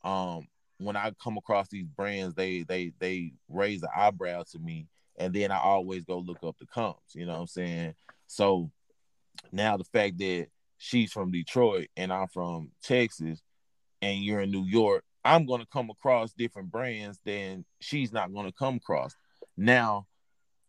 um 0.03 0.47
when 0.77 0.95
I 0.97 1.11
come 1.23 1.37
across 1.37 1.67
these 1.69 1.87
brands, 1.87 2.35
they 2.35 2.63
they 2.63 2.91
they 2.99 3.33
raise 3.49 3.81
the 3.81 3.89
eyebrow 3.95 4.43
to 4.51 4.59
me 4.59 4.87
and 5.17 5.33
then 5.33 5.51
I 5.51 5.57
always 5.57 6.05
go 6.05 6.19
look 6.19 6.43
up 6.43 6.57
the 6.57 6.65
comps. 6.65 7.15
You 7.15 7.25
know 7.25 7.33
what 7.33 7.41
I'm 7.41 7.47
saying? 7.47 7.95
So 8.27 8.71
now 9.51 9.77
the 9.77 9.83
fact 9.83 10.17
that 10.19 10.47
she's 10.77 11.11
from 11.11 11.31
Detroit 11.31 11.87
and 11.95 12.11
I'm 12.11 12.27
from 12.27 12.71
Texas, 12.83 13.41
and 14.01 14.23
you're 14.23 14.41
in 14.41 14.51
New 14.51 14.65
York, 14.65 15.03
I'm 15.23 15.45
gonna 15.45 15.65
come 15.65 15.89
across 15.89 16.33
different 16.33 16.71
brands 16.71 17.19
than 17.25 17.65
she's 17.79 18.11
not 18.11 18.33
gonna 18.33 18.51
come 18.51 18.75
across. 18.75 19.15
Now, 19.57 20.07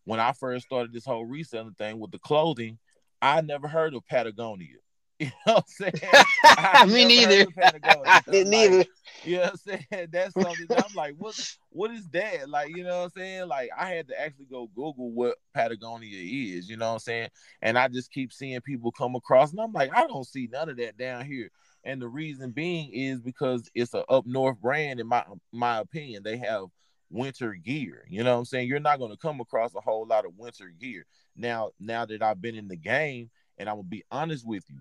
when 0.05 0.21
I 0.21 0.33
first 0.33 0.67
started 0.67 0.93
this 0.93 1.05
whole 1.05 1.25
reselling 1.27 1.75
thing 1.75 1.99
with 1.99 2.13
the 2.13 2.19
clothing, 2.19 2.79
I 3.21 3.41
never 3.41 3.69
heard 3.69 3.95
of 3.95 4.07
Patagonia. 4.07 4.77
You 5.21 5.31
know 5.47 5.55
what 5.55 5.65
I'm 5.81 5.93
saying? 5.93 6.93
Me 6.93 7.05
neither. 7.07 7.51
I 7.63 8.21
didn't 8.31 8.53
like, 8.53 8.71
either. 8.71 8.85
You 9.25 9.37
know 9.37 9.43
what 9.43 9.51
I'm 9.51 9.57
saying? 9.91 10.09
That's 10.13 10.35
something 10.35 10.67
that 10.69 10.85
I'm 10.85 10.95
like, 10.95 11.15
what 11.17 11.57
what 11.71 11.91
is 11.91 12.07
that? 12.11 12.51
Like, 12.51 12.77
you 12.77 12.85
know 12.85 12.99
what 12.99 13.05
I'm 13.05 13.11
saying? 13.11 13.49
Like 13.49 13.71
I 13.79 13.89
had 13.89 14.09
to 14.09 14.21
actually 14.21 14.45
go 14.45 14.67
Google 14.75 15.11
what 15.13 15.39
Patagonia 15.55 16.19
is, 16.59 16.69
you 16.69 16.77
know 16.77 16.89
what 16.89 16.93
I'm 16.95 16.99
saying? 16.99 17.31
And 17.63 17.79
I 17.79 17.89
just 17.89 18.13
keep 18.13 18.31
seeing 18.31 18.61
people 18.61 18.93
come 18.93 19.15
across 19.15 19.53
and 19.53 19.61
I'm 19.61 19.73
like, 19.73 19.91
I 19.95 20.07
don't 20.07 20.27
see 20.27 20.51
none 20.53 20.69
of 20.69 20.77
that 20.77 20.99
down 20.99 21.25
here. 21.25 21.51
And 21.83 22.03
the 22.03 22.09
reason 22.09 22.51
being 22.51 22.91
is 22.93 23.21
because 23.21 23.71
it's 23.75 23.95
a 23.95 24.05
up 24.11 24.27
north 24.27 24.61
brand, 24.61 25.01
in 25.01 25.07
my 25.07 25.25
my 25.51 25.79
opinion. 25.79 26.25
They 26.25 26.37
have 26.37 26.67
winter 27.11 27.55
gear. 27.55 28.05
You 28.09 28.23
know 28.23 28.35
what 28.35 28.41
I'm 28.41 28.45
saying? 28.45 28.69
You're 28.69 28.81
not 28.81 28.99
going 28.99 29.13
to 29.13 29.17
come 29.17 29.41
across 29.41 29.75
a 29.75 29.81
whole 29.81 30.07
lot 30.07 30.27
of 30.27 30.37
winter 30.37 30.73
gear. 30.79 31.07
Now, 31.37 31.71
now 31.81 32.05
that 32.05 32.23
I've 32.23 32.43
been 32.43 32.57
in 32.57 32.69
the 32.69 32.77
game, 32.77 33.31
and 33.59 33.69
I'm 33.69 33.77
gonna 33.77 33.89
be 33.89 34.05
honest 34.11 34.47
with 34.47 34.65
you, 34.69 34.81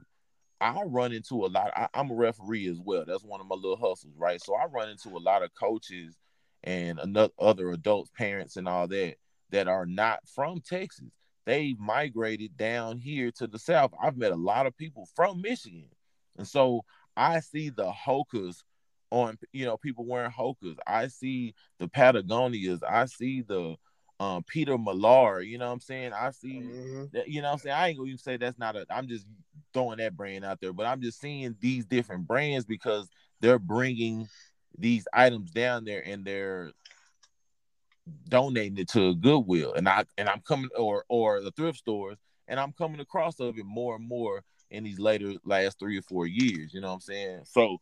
I 0.62 0.82
run 0.84 1.12
into 1.12 1.46
a 1.46 1.48
lot. 1.48 1.72
I, 1.76 1.88
am 1.94 2.12
a 2.12 2.16
referee 2.16 2.68
as 2.68 2.80
well. 2.80 3.04
That's 3.06 3.24
one 3.24 3.42
of 3.42 3.48
my 3.48 3.56
little 3.56 3.76
hustles, 3.76 4.14
right? 4.18 4.42
So 4.42 4.56
I 4.56 4.66
run 4.66 4.90
into 4.90 5.10
a 5.10 5.20
lot 5.20 5.44
of 5.44 5.54
coaches 5.54 6.16
and 6.64 7.00
another 7.00 7.34
other 7.40 7.72
adults, 7.72 8.12
parents, 8.16 8.56
and 8.56 8.68
all 8.68 8.88
that 8.88 9.16
that 9.52 9.68
are 9.68 9.86
not 9.86 10.20
from 10.28 10.62
Texas. 10.62 11.12
They 11.46 11.76
migrated 11.78 12.58
down 12.58 12.98
here 12.98 13.32
to 13.34 13.48
the 13.48 13.60
south. 13.60 13.92
I've 14.02 14.18
met 14.18 14.32
a 14.32 14.38
lot 14.38 14.66
of 14.66 14.78
people 14.78 15.08
from 15.16 15.42
Michigan, 15.42 15.90
and 16.38 16.48
so 16.48 16.84
I 17.16 17.42
see 17.42 17.70
the 17.70 17.92
Hokas 17.92 18.64
on 19.12 19.38
you 19.54 19.66
know 19.66 19.78
people 19.78 20.06
wearing 20.06 20.32
Hokas. 20.32 20.78
I 20.88 21.08
see 21.08 21.54
the 21.80 21.88
Patagonias. 21.88 22.82
I 22.88 23.06
see 23.06 23.42
the 23.42 23.76
um, 24.20 24.44
Peter 24.44 24.78
Millar. 24.78 25.42
You 25.42 25.58
know 25.58 25.68
what 25.68 25.74
I'm 25.74 25.80
saying? 25.80 26.14
I 26.14 26.32
see 26.32 26.62
mm-hmm. 26.62 27.06
that. 27.14 27.28
You 27.28 27.42
know 27.42 27.50
what 27.50 27.54
I'm 27.54 27.60
saying? 27.60 27.76
I 27.76 27.88
ain't 27.90 27.98
gonna 27.98 28.08
even 28.10 28.18
say 28.18 28.38
that's 28.38 28.60
not 28.60 28.76
a. 28.76 28.86
I'm 28.90 29.08
just 29.08 29.26
throwing 29.74 29.98
that 29.98 30.16
brand 30.16 30.46
out 30.46 30.60
there, 30.62 30.74
but 30.74 30.86
I'm 30.86 31.02
just 31.02 31.20
seeing 31.20 31.56
these 31.60 31.86
different 31.86 32.28
brands 32.28 32.66
because 32.66 33.10
they're 33.42 33.60
bringing 33.60 34.28
these 34.78 35.08
items 35.14 35.52
down 35.52 35.86
there 35.86 36.04
and 36.06 36.26
they're 36.26 36.72
donating 38.28 38.78
it 38.78 38.90
to 38.90 39.10
a 39.10 39.16
Goodwill, 39.16 39.74
and 39.74 39.88
I 39.90 40.06
and 40.18 40.30
I'm 40.30 40.42
coming 40.42 40.70
or 40.78 41.06
or 41.10 41.42
the 41.42 41.52
thrift 41.52 41.80
stores, 41.80 42.18
and 42.48 42.60
I'm 42.60 42.74
coming 42.74 43.00
across 43.00 43.40
of 43.40 43.58
it 43.58 43.66
more 43.66 43.96
and 43.96 44.08
more 44.08 44.44
in 44.72 44.84
these 44.84 45.00
later 45.00 45.34
last 45.44 45.80
three 45.80 45.98
or 45.98 46.02
four 46.04 46.26
years. 46.26 46.74
You 46.74 46.82
know 46.82 46.88
what 46.88 46.96
I'm 46.96 47.00
saying? 47.02 47.42
So 47.46 47.80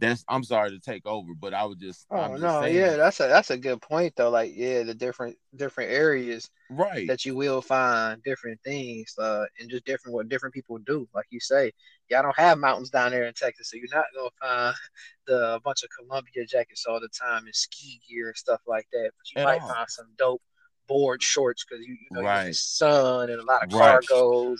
that's 0.00 0.24
I'm 0.28 0.44
sorry 0.44 0.70
to 0.70 0.80
take 0.80 1.06
over, 1.06 1.32
but 1.38 1.54
I 1.54 1.64
would 1.64 1.80
just 1.80 2.06
Oh 2.10 2.36
just 2.36 2.40
no, 2.40 2.64
yeah, 2.64 2.96
that's 2.96 3.20
a 3.20 3.28
that's 3.28 3.50
a 3.50 3.58
good 3.58 3.80
point 3.80 4.14
though. 4.16 4.30
Like, 4.30 4.52
yeah, 4.54 4.82
the 4.82 4.94
different 4.94 5.36
different 5.54 5.92
areas 5.92 6.50
right 6.70 7.06
that 7.08 7.24
you 7.24 7.36
will 7.36 7.62
find 7.62 8.22
different 8.24 8.60
things, 8.64 9.14
uh, 9.18 9.44
and 9.60 9.70
just 9.70 9.84
different 9.84 10.14
what 10.14 10.28
different 10.28 10.54
people 10.54 10.78
do. 10.78 11.08
Like 11.14 11.26
you 11.30 11.40
say, 11.40 11.72
y'all 12.08 12.22
don't 12.22 12.36
have 12.38 12.58
mountains 12.58 12.90
down 12.90 13.12
there 13.12 13.26
in 13.26 13.34
Texas, 13.34 13.70
so 13.70 13.76
you're 13.76 13.86
not 13.94 14.06
gonna 14.16 14.30
find 14.40 14.76
the 15.26 15.54
a 15.56 15.60
bunch 15.60 15.84
of 15.84 15.90
Columbia 15.90 16.46
jackets 16.46 16.86
all 16.88 17.00
the 17.00 17.08
time 17.08 17.46
and 17.46 17.54
ski 17.54 18.00
gear 18.08 18.28
and 18.28 18.36
stuff 18.36 18.60
like 18.66 18.88
that. 18.92 19.12
But 19.16 19.30
you 19.32 19.40
At 19.40 19.46
might 19.46 19.62
all. 19.62 19.68
find 19.68 19.88
some 19.88 20.08
dope 20.18 20.42
board 20.88 21.22
shorts 21.22 21.64
because 21.64 21.86
you, 21.86 21.94
you 21.94 22.08
know 22.12 22.22
right. 22.22 22.54
sun 22.54 23.30
and 23.30 23.40
a 23.40 23.44
lot 23.44 23.62
of 23.62 23.68
right. 23.70 24.00
cargos 24.00 24.58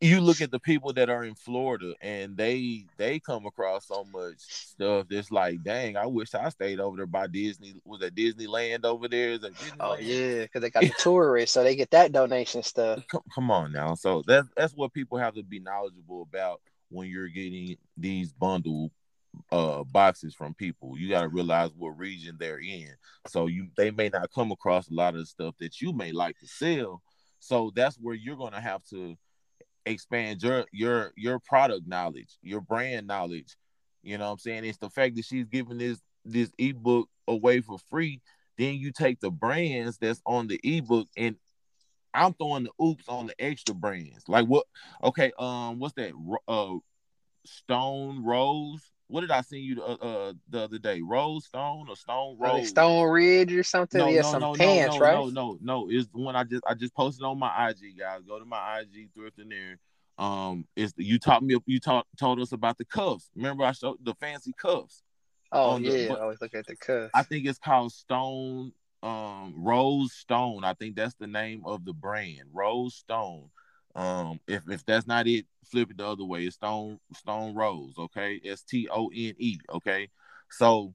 you 0.00 0.20
look 0.20 0.40
at 0.40 0.50
the 0.50 0.58
people 0.58 0.92
that 0.94 1.10
are 1.10 1.24
in 1.24 1.34
Florida 1.34 1.94
and 2.00 2.36
they 2.36 2.86
they 2.96 3.20
come 3.20 3.44
across 3.44 3.86
so 3.86 4.04
much 4.04 4.36
stuff 4.38 5.06
that's 5.10 5.30
like, 5.30 5.62
dang, 5.62 5.96
I 5.96 6.06
wish 6.06 6.34
I 6.34 6.48
stayed 6.48 6.80
over 6.80 6.96
there 6.96 7.06
by 7.06 7.26
Disney. 7.26 7.74
Was 7.84 8.00
that 8.00 8.14
Disneyland 8.14 8.84
over 8.84 9.08
there? 9.08 9.32
Is 9.32 9.40
that 9.40 9.52
oh 9.78 9.98
yeah, 9.98 10.42
because 10.42 10.62
they 10.62 10.70
got 10.70 10.84
the 10.84 10.94
tourists, 10.98 11.52
so 11.52 11.62
they 11.62 11.76
get 11.76 11.90
that 11.90 12.12
donation 12.12 12.62
stuff. 12.62 13.06
Come, 13.08 13.22
come 13.34 13.50
on 13.50 13.72
now, 13.72 13.94
so 13.94 14.22
that's 14.26 14.48
that's 14.56 14.74
what 14.74 14.94
people 14.94 15.18
have 15.18 15.34
to 15.34 15.42
be 15.42 15.60
knowledgeable 15.60 16.22
about 16.22 16.62
when 16.88 17.08
you're 17.08 17.28
getting 17.28 17.76
these 17.96 18.32
bundle 18.32 18.90
uh 19.52 19.84
boxes 19.84 20.34
from 20.34 20.54
people. 20.54 20.98
You 20.98 21.10
got 21.10 21.22
to 21.22 21.28
realize 21.28 21.70
what 21.76 21.98
region 21.98 22.36
they're 22.38 22.60
in. 22.60 22.88
So 23.26 23.48
you 23.48 23.68
they 23.76 23.90
may 23.90 24.08
not 24.08 24.32
come 24.34 24.50
across 24.50 24.88
a 24.88 24.94
lot 24.94 25.14
of 25.14 25.28
stuff 25.28 25.56
that 25.60 25.82
you 25.82 25.92
may 25.92 26.10
like 26.10 26.38
to 26.38 26.46
sell. 26.46 27.02
So 27.38 27.70
that's 27.74 27.96
where 27.96 28.14
you're 28.14 28.36
gonna 28.36 28.60
have 28.60 28.82
to 28.86 29.16
expand 29.86 30.42
your 30.42 30.64
your 30.72 31.12
your 31.16 31.38
product 31.38 31.86
knowledge, 31.86 32.38
your 32.42 32.60
brand 32.60 33.06
knowledge. 33.06 33.56
You 34.02 34.18
know 34.18 34.26
what 34.26 34.32
I'm 34.32 34.38
saying? 34.38 34.64
It's 34.64 34.78
the 34.78 34.90
fact 34.90 35.16
that 35.16 35.24
she's 35.24 35.46
giving 35.46 35.78
this 35.78 36.00
this 36.24 36.50
ebook 36.58 37.08
away 37.28 37.60
for 37.60 37.78
free. 37.90 38.20
Then 38.58 38.74
you 38.74 38.92
take 38.92 39.20
the 39.20 39.30
brands 39.30 39.98
that's 39.98 40.20
on 40.26 40.46
the 40.46 40.60
ebook 40.62 41.08
and 41.16 41.36
I'm 42.12 42.34
throwing 42.34 42.64
the 42.64 42.84
oops 42.84 43.04
on 43.08 43.28
the 43.28 43.40
extra 43.42 43.74
brands. 43.74 44.24
Like 44.28 44.46
what? 44.46 44.66
Okay, 45.02 45.32
um, 45.38 45.78
what's 45.78 45.94
that? 45.94 46.12
Uh, 46.48 46.76
Stone 47.46 48.24
Rose. 48.24 48.90
What 49.10 49.22
did 49.22 49.32
I 49.32 49.40
send 49.40 49.62
you 49.62 49.74
the, 49.74 49.84
uh, 49.84 49.94
uh, 49.94 50.32
the 50.48 50.62
other 50.62 50.78
day? 50.78 51.00
Rose 51.02 51.46
Stone 51.46 51.86
or 51.88 51.96
Stone 51.96 52.36
Rose? 52.38 52.68
Stone 52.68 53.10
Ridge 53.10 53.52
or 53.52 53.64
something? 53.64 53.98
No, 53.98 54.06
yeah, 54.06 54.20
no, 54.20 54.30
some 54.30 54.40
no, 54.40 54.54
pants, 54.54 54.94
no, 54.94 55.00
right? 55.00 55.14
No, 55.14 55.28
no, 55.28 55.58
no. 55.60 55.88
It's 55.90 56.06
the 56.08 56.20
one 56.20 56.36
I 56.36 56.44
just 56.44 56.62
I 56.66 56.74
just 56.74 56.94
posted 56.94 57.24
on 57.24 57.38
my 57.38 57.70
IG, 57.70 57.98
guys. 57.98 58.20
Go 58.26 58.38
to 58.38 58.44
my 58.44 58.80
IG 58.80 59.08
thrifting 59.12 59.50
there. 59.50 59.78
Um, 60.16 60.66
it's 60.76 60.92
you 60.96 61.18
taught 61.18 61.42
me 61.42 61.56
you 61.66 61.80
taught 61.80 62.06
told 62.18 62.38
us 62.38 62.52
about 62.52 62.78
the 62.78 62.84
cuffs. 62.84 63.28
Remember 63.34 63.64
I 63.64 63.72
showed 63.72 63.96
the 64.02 64.14
fancy 64.14 64.52
cuffs. 64.56 65.02
Oh 65.50 65.78
yeah, 65.78 65.90
the, 65.90 66.12
I 66.12 66.20
always 66.20 66.40
look 66.40 66.54
at 66.54 66.66
the 66.66 66.76
cuffs. 66.76 67.10
I 67.12 67.24
think 67.24 67.46
it's 67.46 67.58
called 67.58 67.92
Stone 67.92 68.72
um 69.02 69.54
Rose 69.56 70.12
Stone. 70.12 70.62
I 70.62 70.74
think 70.74 70.94
that's 70.94 71.14
the 71.14 71.26
name 71.26 71.62
of 71.64 71.84
the 71.84 71.94
brand, 71.94 72.50
Rose 72.52 72.94
Stone. 72.94 73.48
Um, 73.94 74.40
if 74.46 74.68
if 74.68 74.84
that's 74.86 75.06
not 75.06 75.26
it, 75.26 75.46
flip 75.64 75.90
it 75.90 75.98
the 75.98 76.06
other 76.06 76.24
way. 76.24 76.44
It's 76.44 76.56
Stone 76.56 77.00
Stone 77.14 77.54
Rose, 77.54 77.94
okay? 77.98 78.40
S 78.44 78.62
T 78.62 78.88
O 78.90 79.08
N 79.08 79.34
E, 79.38 79.58
okay? 79.74 80.08
So 80.50 80.94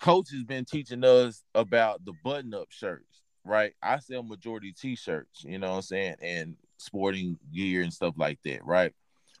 coach 0.00 0.30
has 0.32 0.44
been 0.44 0.64
teaching 0.64 1.04
us 1.04 1.42
about 1.54 2.04
the 2.04 2.12
button-up 2.24 2.70
shirts, 2.70 3.22
right? 3.44 3.72
I 3.82 3.98
sell 3.98 4.22
majority 4.22 4.72
t-shirts, 4.72 5.44
you 5.44 5.58
know 5.58 5.70
what 5.70 5.76
I'm 5.76 5.82
saying, 5.82 6.16
and 6.20 6.56
sporting 6.76 7.38
gear 7.52 7.82
and 7.82 7.92
stuff 7.92 8.14
like 8.16 8.38
that, 8.44 8.64
right? 8.64 8.92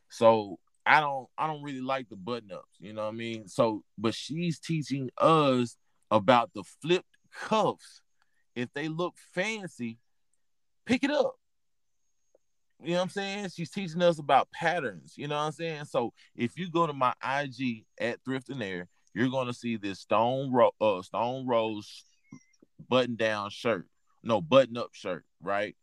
So 0.08 0.58
I 0.86 1.00
don't 1.00 1.28
I 1.36 1.46
don't 1.46 1.62
really 1.62 1.80
like 1.80 2.08
the 2.08 2.16
button-ups, 2.16 2.76
you 2.78 2.92
know 2.92 3.02
what 3.02 3.14
I 3.14 3.16
mean? 3.16 3.48
So 3.48 3.82
but 3.98 4.14
she's 4.14 4.58
teaching 4.58 5.10
us 5.18 5.76
about 6.10 6.52
the 6.54 6.62
flipped 6.82 7.16
cuffs. 7.34 8.00
If 8.54 8.72
they 8.72 8.88
look 8.88 9.14
fancy, 9.34 9.98
pick 10.86 11.02
it 11.02 11.10
up. 11.10 11.36
You 12.82 12.90
know 12.90 12.96
what 12.96 13.02
I'm 13.02 13.08
saying? 13.10 13.48
She's 13.54 13.70
teaching 13.70 14.02
us 14.02 14.18
about 14.18 14.50
patterns. 14.50 15.14
You 15.16 15.28
know 15.28 15.36
what 15.36 15.42
I'm 15.42 15.52
saying? 15.52 15.84
So 15.84 16.12
if 16.36 16.58
you 16.58 16.70
go 16.70 16.86
to 16.86 16.92
my 16.92 17.14
IG 17.24 17.84
at 17.98 18.18
Thrift 18.24 18.48
and 18.48 18.62
Air, 18.62 18.88
you're 19.14 19.30
gonna 19.30 19.54
see 19.54 19.76
this 19.76 20.00
stone 20.00 20.52
ro- 20.52 20.74
uh, 20.80 21.02
stone 21.02 21.46
rose 21.46 22.04
button 22.88 23.16
down 23.16 23.50
shirt, 23.50 23.86
no 24.22 24.40
button 24.40 24.76
up 24.76 24.90
shirt, 24.92 25.24
right? 25.40 25.76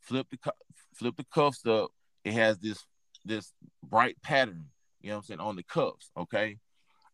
Flip 0.00 0.26
the 0.30 0.52
flip 0.94 1.16
the 1.16 1.26
cuffs 1.32 1.66
up. 1.66 1.90
It 2.24 2.32
has 2.32 2.58
this 2.58 2.84
this 3.24 3.52
bright 3.82 4.16
pattern. 4.22 4.66
You 5.00 5.10
know 5.10 5.16
what 5.16 5.18
I'm 5.18 5.24
saying 5.24 5.40
on 5.40 5.56
the 5.56 5.62
cuffs. 5.64 6.10
Okay, 6.16 6.58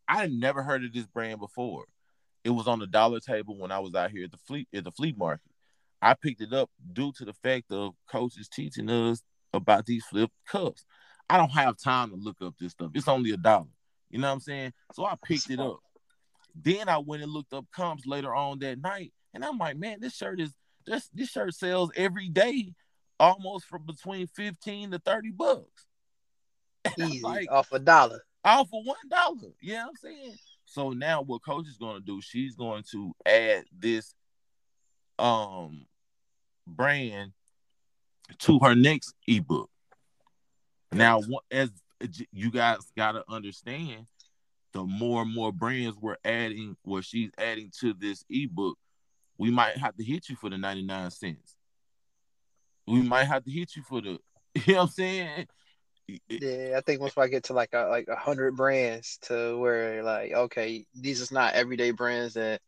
I 0.06 0.18
had 0.18 0.32
never 0.32 0.62
heard 0.62 0.85
of 0.85 0.92
this 0.92 1.06
brand 1.06 1.40
before. 1.40 1.85
It 2.44 2.50
was 2.50 2.68
on 2.68 2.78
the 2.78 2.87
dollar 2.87 3.18
table 3.18 3.58
when 3.58 3.73
I 3.73 3.78
was 3.80 3.94
out 3.94 4.11
here 4.11 4.25
at 4.25 4.30
the 4.30 4.38
fleet 4.38 4.68
at 4.75 4.85
the 4.85 4.92
flea 4.92 5.14
market. 5.16 5.50
I 6.02 6.14
picked 6.14 6.40
it 6.40 6.52
up 6.52 6.70
due 6.92 7.12
to 7.16 7.24
the 7.24 7.32
fact 7.32 7.72
of 7.72 7.94
coaches 8.10 8.48
teaching 8.48 8.90
us 8.90 9.22
about 9.52 9.86
these 9.86 10.04
flip 10.04 10.30
cups. 10.46 10.84
I 11.28 11.36
don't 11.36 11.50
have 11.50 11.76
time 11.76 12.10
to 12.10 12.16
look 12.16 12.36
up 12.42 12.54
this 12.60 12.72
stuff. 12.72 12.92
It's 12.94 13.08
only 13.08 13.32
a 13.32 13.36
dollar. 13.36 13.66
You 14.10 14.18
know 14.20 14.28
what 14.28 14.34
I'm 14.34 14.40
saying? 14.40 14.72
So 14.94 15.04
I 15.04 15.14
picked 15.24 15.50
it 15.50 15.58
up. 15.58 15.78
Then 16.54 16.88
I 16.88 16.98
went 16.98 17.22
and 17.22 17.32
looked 17.32 17.52
up 17.52 17.66
comps 17.74 18.06
later 18.06 18.34
on 18.34 18.60
that 18.60 18.80
night, 18.80 19.12
and 19.34 19.44
I'm 19.44 19.58
like, 19.58 19.76
man, 19.76 20.00
this 20.00 20.14
shirt 20.14 20.40
is 20.40 20.54
this 20.86 21.08
this 21.12 21.28
shirt 21.28 21.54
sells 21.54 21.90
every 21.96 22.28
day, 22.28 22.72
almost 23.20 23.66
from 23.66 23.84
between 23.84 24.26
15 24.28 24.92
to 24.92 24.98
30 24.98 25.32
bucks. 25.32 25.86
Easy 26.98 27.20
like, 27.20 27.50
off 27.50 27.72
a 27.72 27.78
dollar. 27.78 28.22
Off 28.44 28.68
for 28.70 28.82
one 28.84 28.96
dollar. 29.10 29.52
You 29.60 29.74
know 29.74 29.80
what 29.80 29.88
I'm 29.88 29.96
saying? 29.96 30.34
So 30.66 30.90
now 30.90 31.22
what 31.22 31.44
coach 31.44 31.66
is 31.66 31.76
gonna 31.76 32.00
do, 32.00 32.20
she's 32.22 32.54
going 32.54 32.84
to 32.92 33.12
add 33.26 33.64
this 33.76 34.14
um 35.18 35.87
brand 36.66 37.32
to 38.38 38.58
her 38.61 38.75
next 38.75 39.14
ebook. 39.26 39.70
Now, 40.92 41.23
as 41.50 41.70
you 42.32 42.50
guys 42.50 42.78
got 42.96 43.12
to 43.12 43.25
understand, 43.28 44.06
the 44.73 44.85
more 44.85 45.23
and 45.23 45.35
more 45.35 45.52
brands 45.52 45.96
we're 46.00 46.16
adding, 46.25 46.76
what 46.82 47.04
she's 47.04 47.30
adding 47.38 47.70
to 47.80 47.94
this 47.94 48.25
ebook, 48.28 48.78
we 49.38 49.50
might 49.50 49.76
have 49.76 49.96
to 49.96 50.04
hit 50.04 50.28
you 50.28 50.37
for 50.37 50.50
the 50.50 50.58
99 50.58 51.11
cents. 51.11 51.56
We 52.87 53.02
might 53.02 53.25
have 53.25 53.44
to 53.44 53.50
hit 53.50 53.75
you 53.76 53.82
for 53.82 54.00
the, 54.00 54.18
you 54.54 54.75
know 54.75 54.75
what 54.75 54.82
I'm 54.82 54.88
saying? 54.88 55.46
Yeah, 56.28 56.75
I 56.76 56.80
think 56.82 57.00
once 57.00 57.18
I 57.18 57.26
get 57.26 57.44
to 57.44 57.52
like 57.52 57.70
a 57.73 57.87
like 57.87 58.06
a 58.06 58.14
hundred 58.14 58.54
brands 58.54 59.18
to 59.23 59.58
where 59.58 60.04
like 60.04 60.32
okay, 60.32 60.87
these 60.94 61.20
is 61.20 61.32
not 61.32 61.54
everyday 61.54 61.90
brands 61.90 62.35
that 62.35 62.61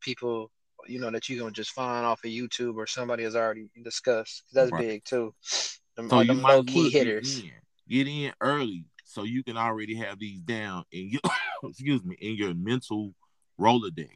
people 0.00 0.52
you 0.86 1.00
know 1.00 1.10
that 1.10 1.28
you're 1.28 1.38
gonna 1.38 1.52
just 1.52 1.70
find 1.70 2.04
off 2.06 2.24
of 2.24 2.30
YouTube 2.30 2.76
or 2.76 2.86
somebody 2.86 3.24
has 3.24 3.36
already 3.36 3.68
discussed. 3.82 4.44
That's 4.52 4.72
right. 4.72 4.80
big 4.80 5.04
too. 5.04 5.34
Them, 5.96 6.10
so 6.10 6.20
you 6.20 6.34
might 6.34 6.66
key 6.66 6.90
hitters. 6.90 7.40
Get 7.40 7.44
in. 7.44 7.52
get 7.88 8.08
in 8.08 8.32
early 8.40 8.86
so 9.04 9.22
you 9.22 9.44
can 9.44 9.56
already 9.56 9.94
have 9.96 10.18
these 10.18 10.40
down 10.40 10.84
in 10.92 11.10
your 11.10 11.20
excuse 11.64 12.04
me 12.04 12.16
in 12.20 12.36
your 12.36 12.54
mental 12.54 13.14
Rolodex 13.60 14.10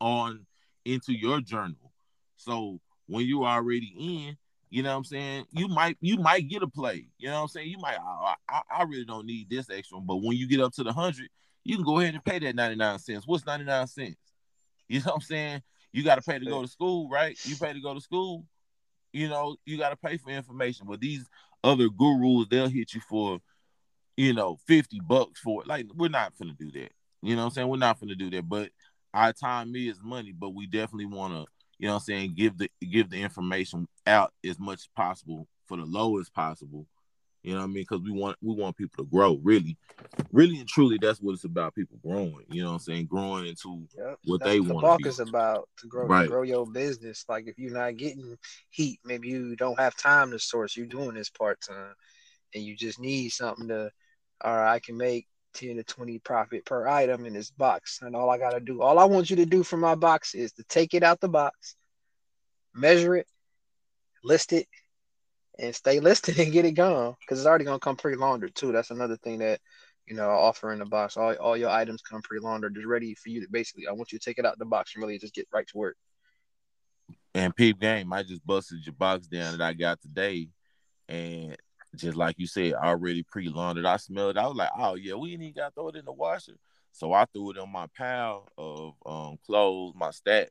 on 0.00 0.46
into 0.84 1.12
your 1.12 1.40
journal. 1.40 1.92
So 2.36 2.80
when 3.06 3.26
you 3.26 3.44
already 3.44 3.94
in, 3.98 4.36
you 4.70 4.82
know 4.82 4.90
what 4.90 4.98
I'm 4.98 5.04
saying? 5.04 5.46
You 5.52 5.68
might 5.68 5.96
you 6.00 6.16
might 6.16 6.48
get 6.48 6.62
a 6.62 6.68
play. 6.68 7.06
You 7.18 7.28
know 7.28 7.36
what 7.36 7.42
I'm 7.42 7.48
saying? 7.48 7.68
You 7.68 7.78
might 7.78 7.98
I, 7.98 8.34
I, 8.48 8.60
I 8.78 8.82
really 8.84 9.04
don't 9.04 9.26
need 9.26 9.48
this 9.50 9.68
extra, 9.70 10.00
but 10.00 10.16
when 10.16 10.36
you 10.36 10.48
get 10.48 10.60
up 10.60 10.72
to 10.74 10.84
the 10.84 10.92
hundred, 10.92 11.28
you 11.64 11.76
can 11.76 11.84
go 11.84 11.98
ahead 12.00 12.14
and 12.14 12.24
pay 12.24 12.38
that 12.38 12.54
99 12.54 12.98
cents. 12.98 13.26
What's 13.26 13.46
99 13.46 13.86
cents? 13.86 14.16
You 14.90 14.98
know 14.98 15.04
what 15.04 15.14
I'm 15.14 15.20
saying? 15.20 15.62
You 15.92 16.02
got 16.02 16.16
to 16.16 16.22
pay 16.22 16.40
to 16.40 16.44
go 16.44 16.62
to 16.62 16.68
school, 16.68 17.08
right? 17.08 17.38
You 17.44 17.54
pay 17.56 17.72
to 17.72 17.80
go 17.80 17.94
to 17.94 18.00
school. 18.00 18.44
You 19.12 19.28
know, 19.28 19.54
you 19.64 19.78
got 19.78 19.90
to 19.90 19.96
pay 19.96 20.16
for 20.16 20.30
information. 20.30 20.86
But 20.88 21.00
these 21.00 21.28
other 21.62 21.88
gurus, 21.88 22.48
they'll 22.50 22.68
hit 22.68 22.92
you 22.92 23.00
for, 23.08 23.38
you 24.16 24.32
know, 24.34 24.58
50 24.66 25.00
bucks 25.06 25.38
for 25.38 25.62
it. 25.62 25.68
Like, 25.68 25.86
we're 25.94 26.08
not 26.08 26.32
going 26.36 26.56
to 26.56 26.64
do 26.64 26.72
that. 26.80 26.90
You 27.22 27.36
know 27.36 27.42
what 27.42 27.46
I'm 27.46 27.50
saying? 27.52 27.68
We're 27.68 27.76
not 27.76 28.00
going 28.00 28.08
to 28.08 28.16
do 28.16 28.30
that. 28.30 28.48
But 28.48 28.70
our 29.14 29.32
time 29.32 29.76
is 29.76 30.00
money, 30.02 30.32
but 30.36 30.54
we 30.54 30.66
definitely 30.66 31.06
want 31.06 31.34
to, 31.34 31.44
you 31.78 31.86
know 31.86 31.94
what 31.94 32.00
I'm 32.00 32.04
saying, 32.04 32.34
give 32.36 32.58
the 32.58 32.68
give 32.80 33.10
the 33.10 33.22
information 33.22 33.86
out 34.08 34.32
as 34.44 34.58
much 34.58 34.80
as 34.80 34.88
possible 34.96 35.46
for 35.66 35.76
the 35.76 35.84
lowest 35.84 36.34
possible 36.34 36.88
you 37.42 37.54
know 37.54 37.60
what 37.60 37.64
I 37.64 37.68
mean? 37.68 37.86
Because 37.88 38.02
we 38.02 38.10
want 38.10 38.36
we 38.42 38.54
want 38.54 38.76
people 38.76 39.02
to 39.02 39.10
grow. 39.10 39.38
Really, 39.42 39.76
really 40.32 40.58
and 40.58 40.68
truly, 40.68 40.98
that's 41.00 41.20
what 41.20 41.32
it's 41.32 41.44
about. 41.44 41.74
People 41.74 41.98
growing. 42.02 42.44
You 42.50 42.62
know 42.62 42.68
what 42.68 42.74
I'm 42.74 42.80
saying? 42.80 43.06
Growing 43.06 43.46
into 43.46 43.86
yep. 43.96 44.18
what 44.24 44.44
they 44.44 44.60
want. 44.60 44.82
The 44.82 44.88
bulk 44.88 45.06
is 45.06 45.20
about 45.20 45.68
to 45.78 45.86
grow 45.86 46.06
right. 46.06 46.24
to 46.24 46.28
grow 46.28 46.42
your 46.42 46.66
business. 46.66 47.24
Like 47.28 47.46
if 47.46 47.58
you're 47.58 47.72
not 47.72 47.96
getting 47.96 48.36
heat, 48.68 49.00
maybe 49.04 49.28
you 49.28 49.56
don't 49.56 49.78
have 49.78 49.96
time 49.96 50.30
to 50.32 50.38
source. 50.38 50.76
You're 50.76 50.86
doing 50.86 51.14
this 51.14 51.30
part 51.30 51.60
time, 51.66 51.94
and 52.54 52.62
you 52.62 52.76
just 52.76 53.00
need 53.00 53.30
something 53.30 53.68
to. 53.68 53.90
All 54.42 54.56
right, 54.56 54.74
I 54.74 54.78
can 54.78 54.96
make 54.96 55.26
10 55.54 55.76
to 55.76 55.82
20 55.82 56.18
profit 56.20 56.64
per 56.64 56.86
item 56.86 57.26
in 57.26 57.32
this 57.32 57.50
box. 57.50 58.00
And 58.02 58.14
all 58.14 58.30
I 58.30 58.38
got 58.38 58.50
to 58.50 58.60
do, 58.60 58.82
all 58.82 58.98
I 58.98 59.04
want 59.04 59.30
you 59.30 59.36
to 59.36 59.46
do 59.46 59.62
for 59.62 59.76
my 59.76 59.94
box 59.94 60.34
is 60.34 60.52
to 60.52 60.64
take 60.64 60.94
it 60.94 61.02
out 61.02 61.20
the 61.20 61.28
box, 61.28 61.76
measure 62.74 63.16
it, 63.16 63.26
list 64.24 64.52
it, 64.52 64.66
and 65.58 65.74
stay 65.74 66.00
listed 66.00 66.38
and 66.38 66.52
get 66.52 66.64
it 66.64 66.72
gone 66.72 67.16
because 67.20 67.38
it's 67.38 67.46
already 67.46 67.64
gonna 67.64 67.78
come 67.78 67.96
pre-laundered 67.96 68.54
too. 68.54 68.72
That's 68.72 68.90
another 68.90 69.16
thing 69.16 69.38
that 69.40 69.60
you 70.06 70.16
know 70.16 70.28
offer 70.28 70.72
in 70.72 70.78
the 70.78 70.84
box. 70.84 71.16
All, 71.16 71.34
all 71.34 71.56
your 71.56 71.70
items 71.70 72.02
come 72.02 72.22
pre-laundered, 72.22 72.74
just 72.74 72.86
ready 72.86 73.14
for 73.14 73.28
you 73.30 73.40
to 73.40 73.48
basically. 73.50 73.86
I 73.86 73.92
want 73.92 74.12
you 74.12 74.18
to 74.18 74.24
take 74.24 74.38
it 74.38 74.46
out 74.46 74.58
the 74.58 74.64
box 74.64 74.92
and 74.94 75.02
really 75.02 75.18
just 75.18 75.34
get 75.34 75.48
right 75.52 75.66
to 75.66 75.78
work. 75.78 75.96
And 77.34 77.54
peep 77.54 77.80
game, 77.80 78.12
I 78.12 78.22
just 78.22 78.44
busted 78.44 78.84
your 78.84 78.94
box 78.94 79.26
down 79.26 79.56
that 79.56 79.64
I 79.64 79.72
got 79.72 80.00
today, 80.00 80.48
and 81.08 81.56
just 81.96 82.16
like 82.16 82.36
you 82.38 82.46
said, 82.46 82.74
already 82.74 83.22
pre-laundered. 83.22 83.84
I 83.84 83.96
smelled. 83.96 84.36
it. 84.36 84.40
I 84.40 84.46
was 84.46 84.56
like, 84.56 84.70
oh 84.76 84.94
yeah, 84.94 85.14
we 85.14 85.32
ain't 85.32 85.42
even 85.42 85.54
got 85.54 85.68
to 85.68 85.74
throw 85.74 85.88
it 85.88 85.96
in 85.96 86.04
the 86.04 86.12
washer. 86.12 86.56
So 86.92 87.12
I 87.12 87.24
threw 87.26 87.50
it 87.52 87.58
on 87.58 87.70
my 87.70 87.86
pile 87.96 88.48
of 88.58 88.94
um, 89.06 89.38
clothes, 89.46 89.94
my 89.96 90.10
stack 90.10 90.50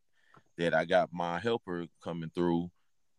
that 0.57 0.73
I 0.73 0.85
got 0.85 1.09
my 1.11 1.39
helper 1.39 1.85
coming 2.03 2.31
through 2.33 2.69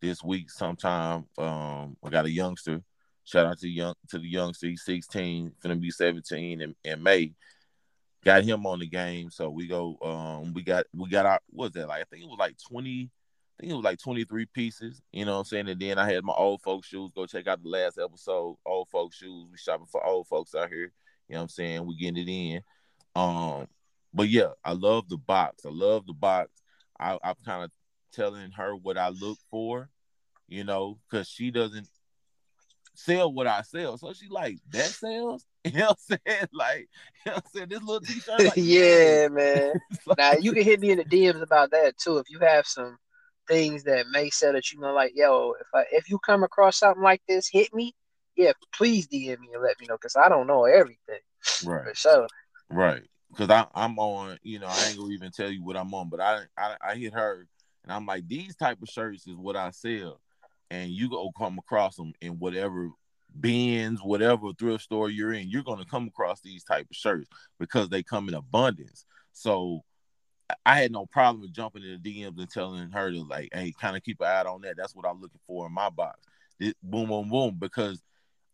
this 0.00 0.22
week 0.22 0.50
sometime. 0.50 1.26
Um, 1.38 1.96
I 2.04 2.10
got 2.10 2.26
a 2.26 2.30
youngster. 2.30 2.82
Shout 3.24 3.46
out 3.46 3.58
to 3.58 3.68
young 3.68 3.94
to 4.08 4.18
the 4.18 4.28
youngster. 4.28 4.66
He's 4.68 4.84
16, 4.84 5.52
gonna 5.62 5.76
be 5.76 5.90
17 5.90 6.60
in, 6.60 6.74
in 6.84 7.02
May. 7.02 7.34
Got 8.24 8.44
him 8.44 8.66
on 8.66 8.80
the 8.80 8.86
game. 8.86 9.30
So 9.30 9.50
we 9.50 9.66
go 9.66 9.96
um 10.02 10.52
we 10.52 10.62
got 10.62 10.86
we 10.94 11.08
got 11.08 11.26
our 11.26 11.40
what's 11.50 11.74
that 11.74 11.88
like? 11.88 12.02
I 12.02 12.04
think 12.10 12.24
it 12.24 12.28
was 12.28 12.38
like 12.38 12.56
20, 12.68 13.10
I 13.58 13.60
think 13.60 13.72
it 13.72 13.76
was 13.76 13.84
like 13.84 13.98
23 13.98 14.46
pieces, 14.46 15.00
you 15.12 15.24
know 15.24 15.34
what 15.34 15.38
I'm 15.38 15.44
saying? 15.44 15.68
And 15.68 15.80
then 15.80 15.98
I 15.98 16.10
had 16.10 16.24
my 16.24 16.34
old 16.36 16.60
folks 16.62 16.88
shoes. 16.88 17.12
Go 17.14 17.26
check 17.26 17.46
out 17.46 17.62
the 17.62 17.68
last 17.68 17.98
episode, 17.98 18.56
old 18.66 18.88
folks 18.88 19.16
shoes. 19.16 19.46
We 19.50 19.58
shopping 19.58 19.86
for 19.90 20.04
old 20.04 20.26
folks 20.26 20.54
out 20.54 20.68
here. 20.68 20.92
You 21.28 21.34
know 21.34 21.38
what 21.38 21.42
I'm 21.42 21.48
saying? 21.50 21.86
We 21.86 21.96
getting 21.96 22.28
it 22.28 22.28
in. 22.28 22.62
Um, 23.14 23.68
but 24.12 24.28
yeah, 24.28 24.50
I 24.64 24.72
love 24.72 25.08
the 25.08 25.18
box. 25.18 25.64
I 25.64 25.70
love 25.70 26.06
the 26.06 26.14
box. 26.14 26.50
I, 26.98 27.18
I've 27.22 27.42
kind 27.44 27.64
of 27.64 27.70
telling 28.12 28.50
her 28.52 28.74
what 28.74 28.98
I 28.98 29.08
look 29.08 29.38
for, 29.50 29.88
you 30.48 30.64
know, 30.64 30.98
because 31.08 31.28
she 31.28 31.50
doesn't 31.50 31.88
sell 32.94 33.32
what 33.32 33.46
I 33.46 33.62
sell. 33.62 33.96
So 33.98 34.12
she 34.12 34.28
like 34.28 34.58
that 34.70 34.86
sells. 34.86 35.44
You 35.62 35.72
know 35.72 35.88
what 35.88 35.98
I'm 36.10 36.18
saying? 36.26 36.48
Like, 36.54 36.88
you 37.26 37.30
know 37.30 37.34
what 37.34 37.44
I'm 37.44 37.50
saying? 37.54 37.68
This 37.68 37.82
little 37.82 38.00
t-shirt. 38.00 38.46
Like, 38.46 38.54
yeah, 38.56 39.28
man. 39.28 39.74
like, 40.06 40.16
now 40.16 40.32
you 40.32 40.54
can 40.54 40.62
hit 40.62 40.80
me 40.80 40.90
in 40.90 40.96
the 40.96 41.04
DMs 41.04 41.42
about 41.42 41.70
that 41.72 41.98
too. 41.98 42.16
If 42.16 42.30
you 42.30 42.38
have 42.38 42.66
some 42.66 42.96
things 43.46 43.84
that 43.84 44.06
may 44.10 44.30
sell 44.30 44.54
that 44.54 44.72
you 44.72 44.80
know, 44.80 44.94
like, 44.94 45.12
yo, 45.14 45.54
if 45.60 45.66
I 45.74 45.84
if 45.92 46.08
you 46.08 46.18
come 46.18 46.44
across 46.44 46.78
something 46.78 47.02
like 47.02 47.20
this, 47.28 47.46
hit 47.46 47.74
me. 47.74 47.94
Yeah, 48.36 48.52
please 48.72 49.06
DM 49.06 49.38
me 49.38 49.50
and 49.52 49.62
let 49.62 49.78
me 49.78 49.86
know 49.86 49.96
because 49.96 50.16
I 50.16 50.30
don't 50.30 50.46
know 50.46 50.64
everything. 50.64 51.20
Right. 51.66 51.88
For 51.88 51.94
sure. 51.94 52.26
Right. 52.70 53.02
Because 53.28 53.50
I 53.50 53.66
I'm 53.74 53.98
on, 53.98 54.38
you 54.42 54.60
know, 54.60 54.68
I 54.68 54.88
ain't 54.88 54.98
gonna 54.98 55.12
even 55.12 55.30
tell 55.30 55.50
you 55.50 55.62
what 55.62 55.76
I'm 55.76 55.92
on, 55.92 56.08
but 56.08 56.20
I 56.20 56.44
I, 56.56 56.76
I 56.82 56.94
hit 56.94 57.12
her 57.12 57.46
and 57.90 57.96
I'm 57.96 58.06
like, 58.06 58.28
these 58.28 58.54
type 58.54 58.78
of 58.80 58.88
shirts 58.88 59.26
is 59.26 59.34
what 59.34 59.56
I 59.56 59.70
sell. 59.70 60.20
And 60.70 60.92
you 60.92 61.10
go 61.10 61.32
come 61.36 61.58
across 61.58 61.96
them 61.96 62.12
in 62.20 62.38
whatever 62.38 62.90
bins, 63.40 64.00
whatever 64.00 64.52
thrift 64.52 64.84
store 64.84 65.10
you're 65.10 65.32
in, 65.32 65.48
you're 65.48 65.64
gonna 65.64 65.84
come 65.84 66.06
across 66.06 66.40
these 66.40 66.62
type 66.62 66.86
of 66.88 66.96
shirts 66.96 67.28
because 67.58 67.88
they 67.88 68.04
come 68.04 68.28
in 68.28 68.34
abundance. 68.34 69.04
So 69.32 69.80
I 70.64 70.80
had 70.80 70.92
no 70.92 71.04
problem 71.04 71.40
with 71.40 71.52
jumping 71.52 71.82
in 71.82 72.00
the 72.00 72.22
DMs 72.22 72.38
and 72.38 72.48
telling 72.48 72.90
her 72.92 73.10
to 73.10 73.24
like, 73.24 73.48
hey, 73.52 73.74
kind 73.80 73.96
of 73.96 74.04
keep 74.04 74.20
an 74.20 74.28
eye 74.28 74.48
on 74.48 74.60
that. 74.60 74.76
That's 74.76 74.94
what 74.94 75.04
I'm 75.04 75.20
looking 75.20 75.40
for 75.48 75.66
in 75.66 75.72
my 75.72 75.90
box. 75.90 76.20
It, 76.60 76.76
boom, 76.84 77.08
boom, 77.08 77.28
boom. 77.28 77.56
Because 77.58 78.00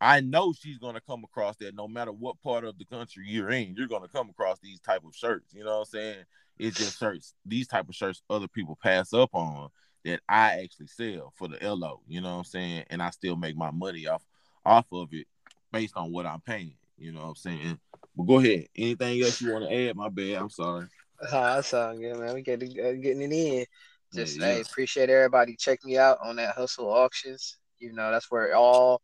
I 0.01 0.21
know 0.21 0.53
she's 0.53 0.79
gonna 0.79 1.01
come 1.01 1.25
across 1.25 1.57
that 1.57 1.75
no 1.75 1.89
matter 1.89 2.13
what 2.13 2.41
part 2.43 2.65
of 2.65 2.79
the 2.79 2.85
country 2.85 3.25
you're 3.27 3.51
in, 3.51 3.75
you're 3.77 3.89
gonna 3.89 4.09
come 4.09 4.29
across 4.29 4.59
these 4.59 4.81
type 4.81 5.03
of 5.05 5.15
shirts. 5.15 5.55
You 5.55 5.65
know 5.65 5.79
what 5.79 5.81
I'm 5.81 5.85
saying? 5.87 6.25
It's 6.59 6.79
just 6.79 6.99
shirts, 6.99 7.35
these 7.45 7.67
type 7.67 7.89
of 7.89 7.95
shirts 7.95 8.23
other 8.29 8.49
people 8.49 8.79
pass 8.83 9.13
up 9.13 9.35
on 9.35 9.69
that 10.05 10.21
I 10.29 10.63
actually 10.63 10.87
sell 10.87 11.33
for 11.37 11.49
the 11.49 11.59
LO, 11.63 12.01
you 12.07 12.21
know 12.21 12.33
what 12.33 12.39
I'm 12.39 12.45
saying? 12.45 12.85
And 12.91 13.03
I 13.03 13.11
still 13.11 13.37
make 13.37 13.57
my 13.57 13.71
money 13.71 14.07
off 14.07 14.23
off 14.65 14.87
of 14.93 15.09
it 15.13 15.27
based 15.73 15.97
on 15.97 16.13
what 16.13 16.27
I'm 16.27 16.41
paying, 16.41 16.75
you 16.99 17.13
know 17.13 17.21
what 17.21 17.29
I'm 17.29 17.35
saying? 17.37 17.79
But 18.17 18.25
go 18.25 18.39
ahead. 18.39 18.67
Anything 18.77 19.23
else 19.23 19.41
you 19.41 19.53
want 19.53 19.69
to 19.69 19.75
add? 19.75 19.97
My 19.97 20.09
bad. 20.09 20.37
I'm 20.37 20.51
sorry. 20.51 20.87
Uh, 21.21 21.57
that 21.57 21.65
sounds 21.65 21.99
good, 21.99 22.19
man. 22.19 22.35
We 22.35 22.43
get 22.43 22.63
uh, 22.63 22.67
getting 22.67 23.23
it 23.23 23.33
in. 23.33 23.67
Just 24.15 24.39
yeah, 24.39 24.47
yeah. 24.47 24.55
hey, 24.55 24.61
appreciate 24.61 25.11
everybody. 25.11 25.57
Check 25.57 25.85
me 25.85 25.99
out 25.99 26.19
on 26.23 26.37
that 26.37 26.55
hustle 26.55 26.91
auctions. 26.91 27.57
You 27.79 27.93
know, 27.93 28.11
that's 28.11 28.31
where 28.31 28.55
all 28.55 29.03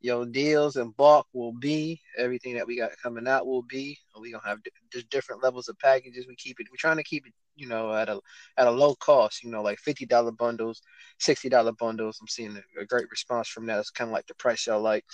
your 0.00 0.26
deals 0.26 0.76
and 0.76 0.96
bulk 0.96 1.26
will 1.32 1.52
be 1.52 2.00
everything 2.16 2.54
that 2.54 2.66
we 2.66 2.76
got 2.76 2.90
coming 3.02 3.26
out 3.26 3.46
will 3.46 3.62
be. 3.62 3.98
We're 4.16 4.32
gonna 4.32 4.48
have 4.48 4.62
d- 4.62 5.02
different 5.10 5.42
levels 5.42 5.68
of 5.68 5.78
packages. 5.78 6.26
We 6.28 6.36
keep 6.36 6.60
it 6.60 6.68
we're 6.70 6.76
trying 6.78 6.98
to 6.98 7.04
keep 7.04 7.26
it 7.26 7.32
you 7.56 7.66
know 7.66 7.92
at 7.92 8.08
a 8.08 8.20
at 8.56 8.68
a 8.68 8.70
low 8.70 8.94
cost 8.96 9.42
you 9.42 9.50
know 9.50 9.62
like 9.62 9.78
$50 9.80 10.36
bundles 10.36 10.80
$60 11.20 11.72
bundles. 11.78 12.18
I'm 12.20 12.28
seeing 12.28 12.56
a, 12.80 12.84
great 12.84 13.10
response 13.10 13.48
from 13.48 13.66
that. 13.66 13.80
It's 13.80 13.90
kind 13.90 14.08
of 14.08 14.12
like 14.12 14.26
the 14.26 14.34
price 14.34 14.66
y'all 14.66 14.80
like. 14.80 15.04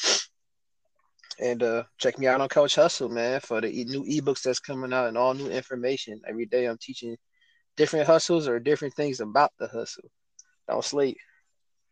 And 1.40 1.62
uh 1.62 1.84
check 1.98 2.18
me 2.18 2.26
out 2.26 2.40
on 2.40 2.48
coach 2.48 2.76
hustle 2.76 3.08
man 3.08 3.40
for 3.40 3.60
the 3.60 3.68
e- 3.68 3.84
new 3.84 4.04
ebooks 4.04 4.42
that's 4.42 4.60
coming 4.60 4.92
out 4.92 5.08
and 5.08 5.16
all 5.18 5.34
new 5.34 5.48
information. 5.48 6.20
Every 6.28 6.46
day 6.46 6.66
i'm 6.66 6.78
teaching 6.78 7.16
different 7.76 8.06
hustles 8.06 8.46
or 8.46 8.60
different 8.60 8.94
things 8.94 9.20
about 9.20 9.52
the 9.58 9.66
hustle. 9.66 10.10
Don't 10.68 10.84
sleep 10.84 11.16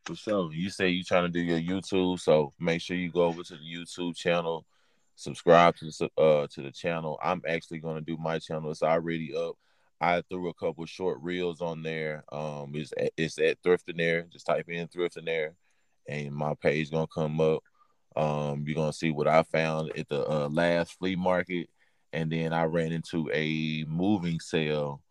for 0.05 0.15
sure. 0.15 0.53
You 0.53 0.71
say 0.71 0.89
you 0.91 1.05
trying 1.05 1.25
to 1.25 1.29
do 1.29 1.41
your 1.41 1.61
YouTube, 1.61 2.21
so 2.21 2.53
make 2.59 2.81
sure 2.81 2.97
you 2.97 3.11
go 3.11 3.25
over 3.25 3.43
to 3.43 3.55
the 3.55 3.61
YouTube 3.61 4.17
channel, 4.17 4.67
subscribe 5.17 5.77
to 5.77 5.87
the 5.87 6.11
uh 6.21 6.47
to 6.49 6.63
the 6.63 6.71
channel. 6.71 7.19
I'm 7.23 7.43
actually 7.49 7.79
gonna 7.79 8.01
do 8.01 8.17
my 8.17 8.39
channel. 8.39 8.71
It's 8.71 8.83
already 8.83 9.35
up. 9.35 9.57
I 10.01 10.23
threw 10.29 10.49
a 10.49 10.55
couple 10.55 10.85
short 10.87 11.21
reels 11.23 11.61
on 11.61 11.83
there. 11.83 12.25
Um, 12.33 12.73
it's 12.75 12.93
it's 13.17 13.39
at 13.39 13.63
Thrifting 13.63 14.01
Air. 14.01 14.27
Just 14.33 14.47
type 14.47 14.69
in 14.69 14.89
Thrifting 14.89 15.27
There 15.27 15.55
and 16.09 16.35
my 16.35 16.55
page 16.55 16.91
gonna 16.91 17.07
come 17.07 17.41
up. 17.41 17.63
Um, 18.17 18.65
you're 18.67 18.75
gonna 18.77 18.93
see 18.93 19.11
what 19.11 19.29
I 19.29 19.43
found 19.45 19.93
at 19.97 20.09
the 20.09 20.29
uh, 20.29 20.49
last 20.49 20.99
flea 20.99 21.17
market, 21.17 21.69
and 22.13 22.31
then 22.31 22.53
I 22.53 22.65
ran 22.65 22.93
into 22.93 23.31
a 23.33 23.85
moving 23.89 24.41
sale, 24.41 25.03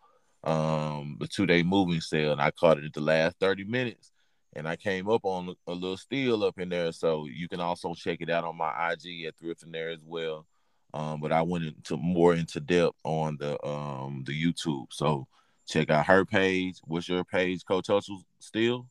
um, 0.44 1.18
a 1.22 1.28
two 1.28 1.46
day 1.46 1.64
moving 1.64 2.02
sale, 2.02 2.32
and 2.34 2.42
I 2.42 2.52
caught 2.52 2.78
it 2.78 2.86
at 2.86 2.94
the 2.94 3.02
last 3.02 3.38
30 3.40 3.64
minutes 3.66 4.12
and 4.54 4.68
I 4.68 4.76
came 4.76 5.10
up 5.10 5.22
on 5.24 5.56
a 5.68 5.74
little 5.74 5.98
steal 5.98 6.44
up 6.44 6.60
in 6.60 6.70
there. 6.70 6.92
So 6.92 7.26
you 7.26 7.48
can 7.48 7.60
also 7.60 7.94
check 7.94 8.20
it 8.22 8.30
out 8.30 8.44
on 8.44 8.58
my 8.58 8.92
IG 8.92 9.26
at 9.26 9.36
Thrifting 9.42 9.72
there 9.72 9.90
as 9.90 10.02
well. 10.06 10.46
Um, 10.94 11.22
but 11.22 11.32
I 11.32 11.42
went 11.42 11.64
into 11.64 11.98
more 11.98 12.34
into 12.34 12.60
depth 12.60 12.98
on 13.04 13.38
the 13.38 13.64
um 13.66 14.24
the 14.26 14.34
YouTube. 14.34 14.88
So 14.92 15.28
check 15.68 15.90
out 15.90 16.06
her 16.08 16.26
page. 16.26 16.80
What's 16.84 17.08
your 17.08 17.24
page, 17.24 17.64
Coach 17.66 17.88
Hustle? 17.88 18.24
Still? 18.40 18.88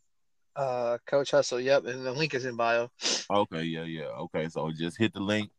Uh, 0.57 0.99
Coach 1.07 1.31
Hustle. 1.33 1.61
Yep, 1.61 1.87
and 1.87 2.07
the 2.07 2.12
link 2.12 2.35
is 2.35 2.46
in 2.46 2.57
bio. 2.57 2.90
Okay, 3.31 3.62
yeah, 3.62 3.85
yeah. 3.85 4.07
Okay, 4.07 4.49
so 4.49 4.70
just 4.70 4.99
hit 4.99 5.12
the 5.12 5.20
link, 5.20 5.51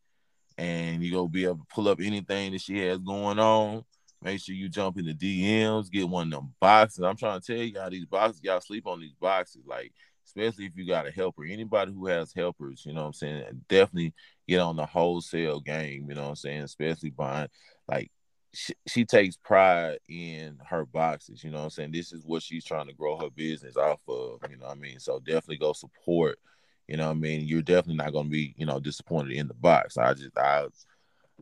and 0.57 1.03
you 1.03 1.11
go 1.11 1.27
be 1.27 1.45
able 1.45 1.57
to 1.57 1.65
pull 1.73 1.87
up 1.87 1.99
anything 2.01 2.51
that 2.51 2.61
she 2.61 2.79
has 2.79 2.97
going 2.99 3.39
on. 3.39 3.83
Make 4.23 4.39
sure 4.39 4.53
you 4.53 4.69
jump 4.69 4.97
in 4.97 5.05
the 5.05 5.13
DMs, 5.13 5.89
get 5.89 6.07
one 6.07 6.27
of 6.27 6.39
them 6.39 6.53
boxes. 6.59 7.03
I'm 7.03 7.17
trying 7.17 7.41
to 7.41 7.45
tell 7.45 7.63
y'all 7.63 7.89
these 7.89 8.05
boxes, 8.05 8.43
y'all 8.43 8.61
sleep 8.61 8.85
on 8.85 8.99
these 8.99 9.15
boxes. 9.19 9.63
Like, 9.65 9.93
especially 10.25 10.65
if 10.65 10.75
you 10.75 10.85
got 10.85 11.07
a 11.07 11.11
helper. 11.11 11.43
Anybody 11.43 11.91
who 11.91 12.07
has 12.07 12.33
helpers, 12.33 12.83
you 12.85 12.93
know 12.93 13.01
what 13.01 13.07
I'm 13.07 13.13
saying, 13.13 13.43
definitely 13.67 14.13
get 14.47 14.59
on 14.59 14.75
the 14.75 14.85
wholesale 14.85 15.59
game, 15.59 16.05
you 16.07 16.15
know 16.15 16.23
what 16.23 16.29
I'm 16.29 16.35
saying, 16.35 16.61
especially 16.61 17.09
buying 17.09 17.49
like 17.87 18.11
she, 18.53 18.73
she 18.87 19.05
takes 19.05 19.37
pride 19.37 19.99
in 20.09 20.57
her 20.67 20.85
boxes, 20.85 21.43
you 21.43 21.51
know 21.51 21.59
what 21.59 21.63
I'm 21.65 21.69
saying? 21.71 21.91
This 21.91 22.11
is 22.11 22.25
what 22.25 22.43
she's 22.43 22.65
trying 22.65 22.87
to 22.87 22.93
grow 22.93 23.17
her 23.17 23.29
business 23.29 23.77
off 23.77 24.01
of, 24.07 24.39
you 24.49 24.57
know 24.57 24.67
what 24.67 24.77
I 24.77 24.79
mean? 24.79 24.99
So 24.99 25.19
definitely 25.19 25.57
go 25.57 25.73
support, 25.73 26.39
you 26.87 26.97
know 26.97 27.07
what 27.07 27.17
I 27.17 27.19
mean? 27.19 27.47
You're 27.47 27.61
definitely 27.61 27.95
not 27.95 28.13
gonna 28.13 28.29
be, 28.29 28.53
you 28.57 28.65
know, 28.65 28.79
disappointed 28.79 29.33
in 29.33 29.47
the 29.47 29.53
box. 29.53 29.97
I 29.97 30.13
just 30.13 30.37
I 30.37 30.67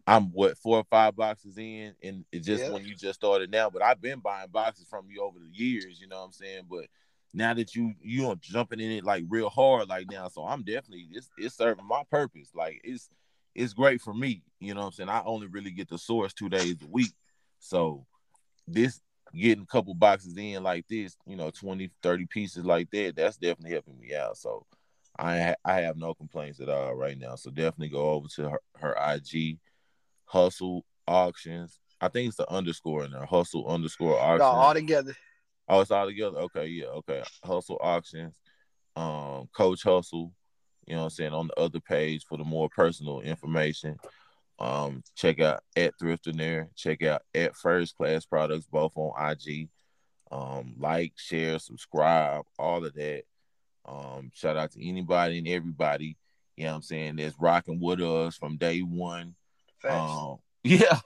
I'm 0.08 0.32
what 0.32 0.58
four 0.58 0.78
or 0.78 0.84
five 0.84 1.16
boxes 1.16 1.58
in, 1.58 1.96
and 2.04 2.26
it's 2.32 2.46
just 2.46 2.66
Yeah. 2.66 2.72
when 2.72 2.86
you 2.86 2.96
just 2.96 3.20
started 3.20 3.52
now. 3.52 3.70
But 3.70 3.82
I've 3.82 4.02
been 4.02 4.20
buying 4.20 4.50
boxes 4.50 4.88
from 4.90 5.10
you 5.10 5.22
over 5.22 5.40
the 5.40 5.50
years. 5.52 6.00
You 6.00 6.08
know 6.08 6.20
what 6.20 6.26
I'm 6.26 6.32
saying? 6.32 6.64
But 6.70 6.88
now 7.34 7.54
that 7.54 7.76
you 7.76 7.94
you 8.02 8.30
are 8.30 8.36
jumping 8.36 8.80
in 8.80 8.92
it 8.92 9.04
like 9.04 9.24
real 9.30 9.50
hard 9.50 9.88
like 9.90 10.10
now, 10.10 10.28
so 10.28 10.46
I'm 10.46 10.64
definitely 10.64 11.08
it's 11.12 11.30
it's 11.38 11.56
serving 11.56 11.86
my 11.86 12.04
purpose. 12.10 12.52
Like 12.54 12.82
it's 12.84 13.10
it's 13.56 13.74
great 13.74 14.02
for 14.02 14.14
me. 14.14 14.44
You 14.60 14.74
know 14.74 14.82
what 14.82 14.88
I'm 14.88 14.94
saying? 14.94 15.10
I 15.10 15.24
only 15.24 15.48
really 15.48 15.72
get 15.72 15.90
the 15.90 15.98
source 15.98 16.34
two 16.34 16.50
days 16.50 16.78
a 16.82 16.88
week, 16.88 17.14
so 17.60 18.06
this 18.68 19.02
getting 19.36 19.64
a 19.64 19.68
couple 19.68 19.94
boxes 19.94 20.36
in 20.38 20.64
like 20.64 20.88
this, 20.88 21.16
you 21.28 21.36
know, 21.36 21.52
20, 21.52 21.92
30 22.02 22.26
pieces 22.28 22.66
like 22.66 22.90
that, 22.92 23.16
that's 23.16 23.38
definitely 23.38 23.72
helping 23.72 24.00
me 24.00 24.16
out. 24.16 24.38
So 24.38 24.66
I 25.18 25.56
I 25.66 25.82
have 25.82 25.98
no 25.98 26.14
complaints 26.14 26.60
at 26.60 26.70
all 26.70 26.96
right 26.96 27.18
now. 27.18 27.36
So 27.36 27.52
definitely 27.52 27.90
go 27.90 28.10
over 28.12 28.28
to 28.36 28.50
her, 28.50 28.62
her 28.78 28.96
IG, 29.14 29.60
Hustle 30.30 30.86
Auctions. 31.08 31.80
I 32.00 32.08
think 32.08 32.28
it's 32.30 32.38
the 32.38 32.50
underscore 32.50 33.04
in 33.04 33.12
there, 33.12 33.26
Hustle 33.26 33.68
underscore 33.68 34.12
No, 34.12 34.18
auctions. 34.18 34.42
all 34.44 34.74
together. 34.74 35.15
Oh, 35.68 35.82
it's 35.82 35.92
all 35.92 36.06
together. 36.06 36.38
Okay, 36.38 36.68
yeah, 36.68 36.86
okay. 36.86 37.24
Hustle 37.44 37.78
auctions, 37.82 38.39
um, 38.96 39.50
Coach 39.54 39.84
Hustle. 39.84 40.32
You 40.88 40.94
know 40.96 41.02
what 41.02 41.06
I'm 41.06 41.10
saying 41.12 41.34
on 41.34 41.48
the 41.48 41.60
other 41.60 41.80
page 41.80 42.24
for 42.28 42.38
the 42.38 42.44
more 42.44 42.70
personal 42.70 43.20
information. 43.22 43.98
Um, 44.60 45.04
check 45.15 45.39
out 45.39 45.62
at 45.76 45.94
Thrifting 46.02 46.38
there. 46.38 46.70
Check 46.76 47.04
out 47.04 47.22
at 47.36 47.56
First 47.56 47.96
Class 47.98 48.26
Products, 48.26 48.65
both 48.65 48.94
on 48.96 49.13
IG. 49.32 49.70
Um, 50.32 50.76
like, 50.78 51.13
share, 51.15 51.60
subscribe, 51.60 52.44
all 52.58 52.86
of 52.86 52.94
that. 52.94 53.24
Um, 53.86 54.32
shout 54.34 54.58
out 54.58 54.72
to 54.72 54.88
anybody 54.88 55.39
and 55.39 55.48
everybody. 55.48 56.18
You 56.56 56.65
know 56.65 56.72
what 56.72 56.76
I'm 56.78 56.82
saying? 56.84 57.15
That's 57.18 57.36
rocking 57.39 57.80
with 57.80 58.02
us 58.02 58.36
from 58.36 58.58
day 58.58 58.80
one. 58.80 59.36
Facts. 59.82 60.12
Um, 60.12 60.38
yeah. 60.63 61.00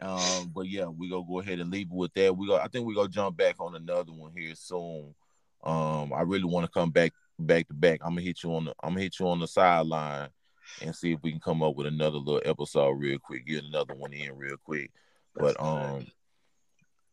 Um, 0.00 0.50
but 0.54 0.68
yeah, 0.68 0.86
we 0.86 1.08
gonna 1.08 1.24
go 1.26 1.40
ahead 1.40 1.60
and 1.60 1.70
leave 1.70 1.86
it 1.86 1.94
with 1.94 2.12
that. 2.14 2.36
We 2.36 2.46
go. 2.46 2.56
I 2.56 2.68
think 2.68 2.86
we 2.86 2.94
gonna 2.94 3.08
jump 3.08 3.36
back 3.36 3.56
on 3.60 3.74
another 3.74 4.12
one 4.12 4.32
here 4.36 4.54
soon. 4.54 5.14
Um, 5.62 6.12
I 6.12 6.22
really 6.22 6.44
want 6.44 6.66
to 6.66 6.72
come 6.72 6.90
back 6.90 7.12
back 7.38 7.68
to 7.68 7.74
back. 7.74 8.00
I'm 8.02 8.10
gonna 8.10 8.22
hit 8.22 8.42
you 8.42 8.54
on 8.54 8.64
the. 8.64 8.74
I'm 8.82 8.90
gonna 8.90 9.02
hit 9.02 9.20
you 9.20 9.28
on 9.28 9.40
the 9.40 9.46
sideline 9.46 10.28
and 10.80 10.94
see 10.94 11.12
if 11.12 11.20
we 11.22 11.30
can 11.30 11.40
come 11.40 11.62
up 11.62 11.76
with 11.76 11.86
another 11.86 12.18
little 12.18 12.42
episode 12.44 12.90
real 12.92 13.18
quick. 13.18 13.46
Get 13.46 13.64
another 13.64 13.94
one 13.94 14.12
in 14.12 14.36
real 14.36 14.56
quick. 14.64 14.90
But 15.34 15.44
That's 15.44 15.56
a 15.56 15.58
fact. 15.58 15.94
um, 15.94 16.06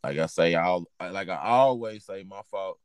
like 0.04 0.18
I 0.18 0.26
say, 0.28 0.56
I'll 0.56 0.86
like 1.00 1.30
I 1.30 1.38
always 1.38 2.06
say, 2.06 2.24
my 2.24 2.42
fault. 2.50 2.80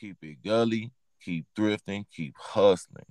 Keep 0.00 0.18
it 0.22 0.42
gully. 0.44 0.90
Keep 1.22 1.46
thrifting. 1.56 2.04
Keep 2.14 2.34
hustling. 2.38 3.06